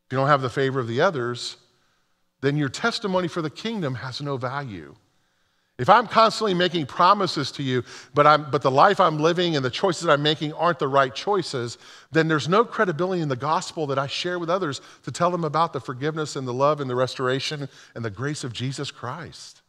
If 0.07 0.12
you 0.12 0.18
don't 0.18 0.28
have 0.28 0.42
the 0.42 0.50
favor 0.50 0.78
of 0.78 0.87
the 0.87 1.00
others, 1.00 1.57
then 2.44 2.57
your 2.57 2.68
testimony 2.68 3.28
for 3.28 3.42
the 3.42 3.50
kingdom 3.50 3.94
has 3.94 4.20
no 4.20 4.37
value. 4.37 4.94
If 5.76 5.88
I'm 5.88 6.07
constantly 6.07 6.54
making 6.54 6.87
promises 6.87 7.50
to 7.52 7.62
you, 7.62 7.83
but, 8.14 8.28
I'm, 8.28 8.48
but 8.48 8.62
the 8.62 8.70
life 8.70 9.00
I'm 9.00 9.18
living 9.18 9.57
and 9.57 9.64
the 9.64 9.70
choices 9.70 10.02
that 10.02 10.12
I'm 10.12 10.22
making 10.22 10.52
aren't 10.52 10.78
the 10.78 10.87
right 10.87 11.12
choices, 11.12 11.78
then 12.12 12.28
there's 12.28 12.48
no 12.48 12.64
credibility 12.64 13.22
in 13.22 13.28
the 13.28 13.35
gospel 13.35 13.88
that 13.88 13.98
I 13.98 14.07
share 14.07 14.38
with 14.38 14.48
others 14.48 14.80
to 15.02 15.11
tell 15.11 15.33
them 15.33 15.42
about 15.42 15.72
the 15.72 15.80
forgiveness 15.80 16.37
and 16.37 16.46
the 16.46 16.54
love 16.54 16.80
and 16.80 16.88
the 16.88 16.94
restoration 16.94 17.68
and 17.96 18.04
the 18.04 18.11
grace 18.11 18.44
of 18.44 18.52
Jesus 18.52 18.92
Christ. 18.92 19.62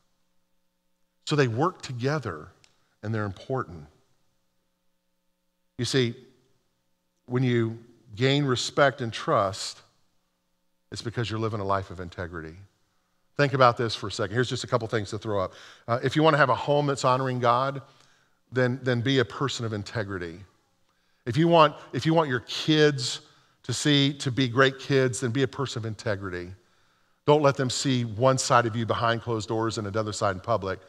So 1.25 1.35
they 1.35 1.47
work 1.47 1.81
together 1.81 2.49
and 3.01 3.13
they're 3.13 3.25
important. 3.25 3.87
You 5.79 5.85
see, 5.85 6.13
when 7.25 7.41
you 7.41 7.79
gain 8.15 8.45
respect 8.45 9.01
and 9.01 9.11
trust, 9.11 9.81
it's 10.95 11.01
because 11.01 11.29
you're 11.29 11.41
living 11.41 11.59
a 11.59 11.65
life 11.65 11.91
of 11.91 11.99
integrity. 11.99 12.55
Think 13.35 13.51
about 13.51 13.75
this 13.75 13.93
for 13.93 14.07
a 14.07 14.11
second. 14.11 14.33
Here's 14.33 14.47
just 14.47 14.63
a 14.63 14.67
couple 14.67 14.87
things 14.87 15.09
to 15.09 15.17
throw 15.17 15.43
up. 15.43 15.51
Uh, 15.89 15.99
if 16.01 16.15
you 16.15 16.23
want 16.23 16.35
to 16.35 16.37
have 16.37 16.47
a 16.47 16.55
home 16.55 16.87
that's 16.87 17.03
honoring 17.03 17.41
God, 17.41 17.81
then, 18.49 18.79
then 18.81 19.01
be 19.01 19.19
a 19.19 19.25
person 19.25 19.65
of 19.65 19.73
integrity. 19.73 20.39
If 21.25 21.35
you, 21.35 21.49
want, 21.49 21.75
if 21.91 22.05
you 22.05 22.13
want 22.13 22.29
your 22.29 22.39
kids 22.39 23.19
to 23.63 23.73
see 23.73 24.13
to 24.19 24.31
be 24.31 24.47
great 24.47 24.79
kids, 24.79 25.19
then 25.19 25.31
be 25.31 25.43
a 25.43 25.49
person 25.49 25.81
of 25.81 25.85
integrity. 25.85 26.53
Don't 27.27 27.41
let 27.41 27.57
them 27.57 27.69
see 27.69 28.05
one 28.05 28.37
side 28.37 28.65
of 28.65 28.73
you 28.73 28.85
behind 28.85 29.21
closed 29.21 29.49
doors 29.49 29.77
and 29.77 29.87
another 29.87 30.13
side 30.13 30.33
in 30.33 30.39
public. 30.39 30.79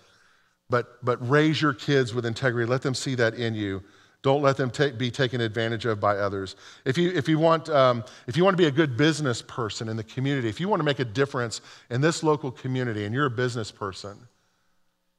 But, 0.71 1.05
but 1.05 1.29
raise 1.29 1.61
your 1.61 1.73
kids 1.73 2.15
with 2.15 2.25
integrity. 2.25 2.71
Let 2.71 2.83
them 2.83 2.95
see 2.95 3.17
that 3.17 3.35
in 3.35 3.57
you. 3.57 3.83
Don't 4.23 4.43
let 4.43 4.57
them 4.57 4.73
be 4.97 5.11
taken 5.11 5.41
advantage 5.41 5.87
of 5.87 6.01
by 6.01 6.17
others. 6.17 6.57
If 6.85 6.99
you, 6.99 7.11
if, 7.11 7.29
you 7.29 7.39
want, 7.39 7.69
um, 7.69 8.05
if 8.27 8.37
you 8.37 8.45
want 8.45 8.57
to 8.57 8.63
be 8.63 8.67
a 8.67 8.73
good 8.73 8.97
business 8.97 9.41
person 9.41 9.89
in 9.89 9.97
the 9.97 10.03
community, 10.03 10.49
if 10.49 10.61
you 10.61 10.69
want 10.69 10.81
to 10.81 10.85
make 10.85 10.99
a 10.99 11.05
difference 11.05 11.61
in 11.91 12.01
this 12.01 12.23
local 12.23 12.51
community 12.51 13.05
and 13.05 13.15
you're 13.15 13.27
a 13.27 13.31
business 13.31 13.71
person, 13.71 14.17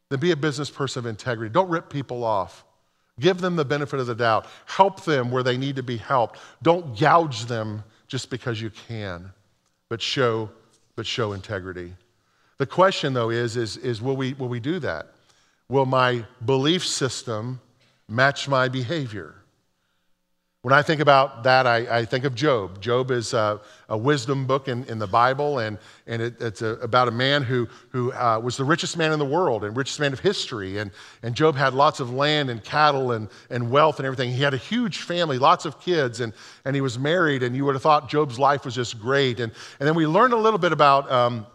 then 0.09 0.19
be 0.19 0.31
a 0.31 0.35
business 0.35 0.69
person 0.69 0.99
of 0.99 1.05
integrity. 1.05 1.51
Don't 1.51 1.69
rip 1.69 1.89
people 1.89 2.23
off. 2.23 2.65
Give 3.19 3.39
them 3.39 3.55
the 3.55 3.65
benefit 3.65 3.99
of 3.99 4.07
the 4.07 4.15
doubt. 4.15 4.45
Help 4.65 5.03
them 5.03 5.31
where 5.31 5.43
they 5.43 5.57
need 5.57 5.75
to 5.77 5.83
be 5.83 5.97
helped. 5.97 6.39
Don't 6.61 6.97
gouge 6.97 7.45
them 7.45 7.83
just 8.07 8.29
because 8.29 8.61
you 8.61 8.69
can, 8.69 9.31
but 9.89 10.01
show, 10.01 10.49
but 10.95 11.05
show 11.05 11.33
integrity. 11.33 11.93
The 12.57 12.65
question, 12.65 13.13
though, 13.13 13.29
is, 13.29 13.57
is, 13.57 13.77
is 13.77 14.01
will, 14.01 14.15
we, 14.15 14.33
will 14.33 14.49
we 14.49 14.59
do 14.59 14.79
that? 14.79 15.07
Will 15.69 15.85
my 15.85 16.25
belief 16.45 16.85
system 16.85 17.59
match 18.09 18.47
my 18.47 18.67
behavior. 18.67 19.35
When 20.63 20.73
I 20.73 20.81
think 20.81 20.99
about 20.99 21.43
that, 21.43 21.65
I, 21.65 21.99
I 21.99 22.05
think 22.05 22.25
of 22.25 22.35
Job. 22.35 22.81
Job 22.81 23.09
is 23.11 23.33
a, 23.33 23.61
a 23.87 23.97
wisdom 23.97 24.45
book 24.45 24.67
in, 24.67 24.83
in, 24.85 24.99
the 24.99 25.07
Bible, 25.07 25.59
and, 25.59 25.77
and 26.07 26.21
it, 26.21 26.41
it's 26.41 26.61
a, 26.61 26.71
about 26.79 27.07
a 27.07 27.11
man 27.11 27.43
who, 27.43 27.69
who 27.91 28.11
uh, 28.11 28.41
was 28.43 28.57
the 28.57 28.65
richest 28.65 28.97
man 28.97 29.13
in 29.13 29.19
the 29.19 29.25
world 29.25 29.63
and 29.63 29.77
richest 29.77 29.99
man 29.99 30.11
of 30.11 30.19
history. 30.19 30.79
And, 30.79 30.91
and 31.23 31.35
Job 31.35 31.55
had 31.55 31.73
lots 31.73 32.01
of 32.01 32.11
land 32.11 32.49
and 32.49 32.61
cattle 32.63 33.13
and, 33.13 33.29
and 33.49 33.71
wealth 33.71 33.99
and 33.99 34.05
everything. 34.05 34.31
He 34.31 34.41
had 34.41 34.53
a 34.53 34.57
huge 34.57 35.03
family, 35.03 35.37
lots 35.37 35.63
of 35.63 35.79
kids, 35.79 36.19
and, 36.19 36.33
and 36.65 36.75
he 36.75 36.81
was 36.81 36.99
married, 36.99 37.43
and 37.43 37.55
you 37.55 37.63
would 37.63 37.75
have 37.75 37.83
thought 37.83 38.09
Job's 38.09 38.37
life 38.37 38.65
was 38.65 38.75
just 38.75 38.99
great. 38.99 39.39
And, 39.39 39.53
and 39.79 39.87
then 39.87 39.95
we 39.95 40.05
learned 40.05 40.33
a 40.33 40.37
little 40.37 40.59
bit 40.59 40.73
about. 40.73 41.09
Um, 41.09 41.47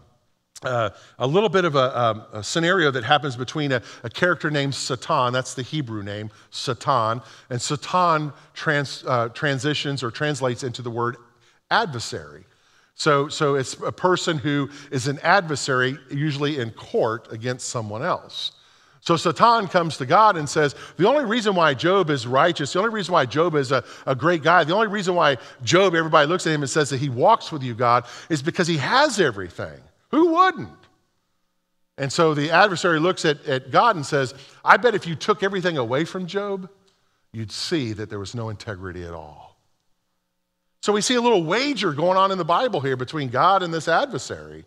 uh, 0.65 0.91
a 1.19 1.27
little 1.27 1.49
bit 1.49 1.65
of 1.65 1.75
a, 1.75 1.99
um, 1.99 2.23
a 2.33 2.43
scenario 2.43 2.91
that 2.91 3.03
happens 3.03 3.35
between 3.35 3.71
a, 3.71 3.81
a, 4.03 4.09
character 4.09 4.49
named 4.49 4.75
Satan, 4.75 5.33
that's 5.33 5.53
the 5.53 5.61
Hebrew 5.61 6.03
name, 6.03 6.29
Satan, 6.51 7.21
and 7.49 7.61
Satan 7.61 8.33
trans, 8.53 9.03
uh, 9.07 9.29
transitions 9.29 10.03
or 10.03 10.11
translates 10.11 10.63
into 10.63 10.81
the 10.81 10.91
word 10.91 11.17
adversary. 11.71 12.45
So, 12.95 13.27
so 13.27 13.55
it's 13.55 13.73
a 13.73 13.91
person 13.91 14.37
who 14.37 14.69
is 14.91 15.07
an 15.07 15.19
adversary, 15.19 15.97
usually 16.11 16.59
in 16.59 16.71
court, 16.71 17.31
against 17.31 17.69
someone 17.69 18.03
else. 18.03 18.51
So 19.03 19.17
Satan 19.17 19.67
comes 19.67 19.97
to 19.97 20.05
God 20.05 20.37
and 20.37 20.47
says, 20.47 20.75
The 20.95 21.07
only 21.07 21.25
reason 21.25 21.55
why 21.55 21.73
Job 21.73 22.09
is 22.09 22.25
righteous, 22.25 22.71
the 22.71 22.79
only 22.79 22.91
reason 22.91 23.11
why 23.11 23.25
Job 23.25 23.55
is 23.55 23.73
a, 23.73 23.83
a 24.05 24.15
great 24.15 24.43
guy, 24.43 24.63
the 24.63 24.73
only 24.73 24.87
reason 24.87 25.13
why 25.13 25.37
Job, 25.61 25.93
everybody 25.93 26.25
looks 26.25 26.47
at 26.47 26.53
him 26.53 26.61
and 26.61 26.69
says 26.69 26.89
that 26.91 26.99
he 26.99 27.09
walks 27.09 27.51
with 27.51 27.63
you, 27.63 27.73
God, 27.73 28.05
is 28.29 28.41
because 28.41 28.65
he 28.65 28.77
has 28.77 29.19
everything. 29.19 29.81
Who 30.13 30.33
wouldn't? 30.33 30.69
And 31.97 32.13
so 32.13 32.35
the 32.35 32.51
adversary 32.51 32.99
looks 32.99 33.25
at, 33.25 33.43
at 33.47 33.71
God 33.71 33.95
and 33.95 34.05
says, 34.05 34.35
I 34.63 34.77
bet 34.77 34.93
if 34.93 35.07
you 35.07 35.15
took 35.15 35.41
everything 35.41 35.79
away 35.79 36.05
from 36.05 36.27
Job, 36.27 36.69
you'd 37.31 37.51
see 37.51 37.93
that 37.93 38.11
there 38.11 38.19
was 38.19 38.35
no 38.35 38.49
integrity 38.49 39.03
at 39.03 39.13
all. 39.13 39.57
So 40.83 40.93
we 40.93 41.01
see 41.01 41.15
a 41.15 41.21
little 41.21 41.43
wager 41.43 41.93
going 41.93 42.15
on 42.15 42.31
in 42.31 42.37
the 42.37 42.45
Bible 42.45 42.79
here 42.79 42.95
between 42.95 43.29
God 43.29 43.63
and 43.63 43.73
this 43.73 43.87
adversary. 43.87 44.65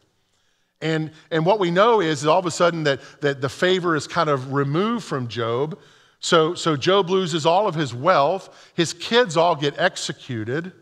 And, 0.81 1.13
and 1.31 1.47
what 1.47 1.61
we 1.61 1.71
know 1.71 2.01
is 2.01 2.27
all 2.27 2.41
of 2.41 2.47
a 2.47 2.51
sudden 2.51 2.83
that, 2.83 2.99
that 3.21 3.41
the 3.41 3.49
favor 3.49 3.95
is 3.95 4.09
kind 4.09 4.29
of 4.29 4.53
removed 4.53 5.05
from 5.05 5.29
Job. 5.29 5.79
So, 6.19 6.55
so 6.55 6.75
Job 6.75 7.09
loses 7.09 7.47
all 7.47 7.69
of 7.69 7.77
his 7.77 7.95
wealth. 7.95 8.73
His 8.75 8.93
kids 8.93 9.37
all 9.37 9.55
get 9.55 9.79
executed. 9.79 10.73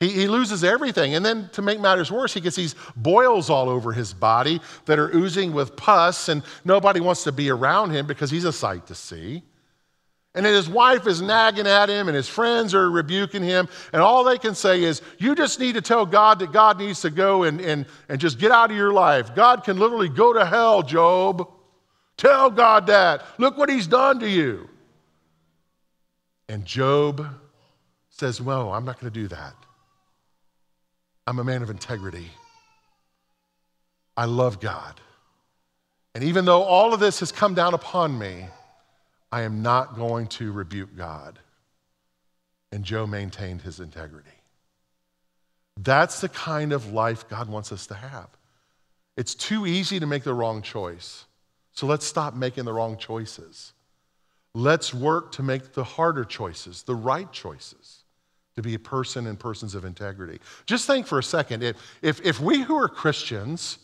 He, 0.00 0.10
he 0.10 0.28
loses 0.28 0.62
everything. 0.62 1.14
And 1.14 1.24
then 1.24 1.48
to 1.52 1.62
make 1.62 1.80
matters 1.80 2.10
worse, 2.10 2.32
he 2.32 2.40
gets 2.40 2.56
these 2.56 2.74
boils 2.96 3.50
all 3.50 3.68
over 3.68 3.92
his 3.92 4.12
body 4.14 4.60
that 4.84 4.98
are 4.98 5.14
oozing 5.14 5.52
with 5.52 5.76
pus, 5.76 6.28
and 6.28 6.42
nobody 6.64 7.00
wants 7.00 7.24
to 7.24 7.32
be 7.32 7.50
around 7.50 7.90
him 7.90 8.06
because 8.06 8.30
he's 8.30 8.44
a 8.44 8.52
sight 8.52 8.86
to 8.86 8.94
see. 8.94 9.42
And 10.34 10.46
then 10.46 10.54
his 10.54 10.68
wife 10.68 11.08
is 11.08 11.20
nagging 11.20 11.66
at 11.66 11.88
him, 11.88 12.06
and 12.06 12.14
his 12.14 12.28
friends 12.28 12.74
are 12.74 12.88
rebuking 12.90 13.42
him. 13.42 13.68
And 13.92 14.00
all 14.00 14.22
they 14.22 14.38
can 14.38 14.54
say 14.54 14.84
is, 14.84 15.02
You 15.18 15.34
just 15.34 15.58
need 15.58 15.74
to 15.74 15.80
tell 15.80 16.06
God 16.06 16.38
that 16.38 16.52
God 16.52 16.78
needs 16.78 17.00
to 17.00 17.10
go 17.10 17.42
and, 17.42 17.60
and, 17.60 17.86
and 18.08 18.20
just 18.20 18.38
get 18.38 18.52
out 18.52 18.70
of 18.70 18.76
your 18.76 18.92
life. 18.92 19.34
God 19.34 19.64
can 19.64 19.78
literally 19.78 20.08
go 20.08 20.32
to 20.32 20.44
hell, 20.44 20.82
Job. 20.82 21.50
Tell 22.16 22.50
God 22.50 22.86
that. 22.86 23.24
Look 23.38 23.56
what 23.56 23.68
he's 23.68 23.86
done 23.88 24.20
to 24.20 24.28
you. 24.28 24.68
And 26.48 26.64
Job 26.64 27.26
says, 28.10 28.40
Well, 28.40 28.72
I'm 28.72 28.84
not 28.84 29.00
going 29.00 29.12
to 29.12 29.20
do 29.20 29.26
that. 29.28 29.54
I'm 31.28 31.38
a 31.38 31.44
man 31.44 31.62
of 31.62 31.68
integrity. 31.68 32.30
I 34.16 34.24
love 34.24 34.60
God. 34.60 34.98
And 36.14 36.24
even 36.24 36.46
though 36.46 36.62
all 36.62 36.94
of 36.94 37.00
this 37.00 37.20
has 37.20 37.32
come 37.32 37.52
down 37.52 37.74
upon 37.74 38.18
me, 38.18 38.46
I 39.30 39.42
am 39.42 39.60
not 39.60 39.94
going 39.94 40.28
to 40.28 40.50
rebuke 40.50 40.96
God. 40.96 41.38
And 42.72 42.82
Job 42.82 43.10
maintained 43.10 43.60
his 43.60 43.78
integrity. 43.78 44.30
That's 45.76 46.22
the 46.22 46.30
kind 46.30 46.72
of 46.72 46.94
life 46.94 47.28
God 47.28 47.50
wants 47.50 47.72
us 47.72 47.86
to 47.88 47.94
have. 47.94 48.30
It's 49.18 49.34
too 49.34 49.66
easy 49.66 50.00
to 50.00 50.06
make 50.06 50.24
the 50.24 50.32
wrong 50.32 50.62
choice. 50.62 51.26
So 51.72 51.86
let's 51.86 52.06
stop 52.06 52.34
making 52.34 52.64
the 52.64 52.72
wrong 52.72 52.96
choices. 52.96 53.74
Let's 54.54 54.94
work 54.94 55.32
to 55.32 55.42
make 55.42 55.74
the 55.74 55.84
harder 55.84 56.24
choices, 56.24 56.84
the 56.84 56.94
right 56.94 57.30
choices, 57.30 57.97
to 58.58 58.62
be 58.62 58.74
a 58.74 58.78
person 58.78 59.28
and 59.28 59.38
persons 59.38 59.74
of 59.74 59.84
integrity. 59.84 60.40
Just 60.66 60.86
think 60.86 61.06
for 61.06 61.18
a 61.18 61.22
second 61.22 61.62
if, 61.62 61.76
if, 62.02 62.20
if 62.26 62.40
we 62.40 62.60
who 62.60 62.76
are 62.76 62.88
Christians, 62.88 63.78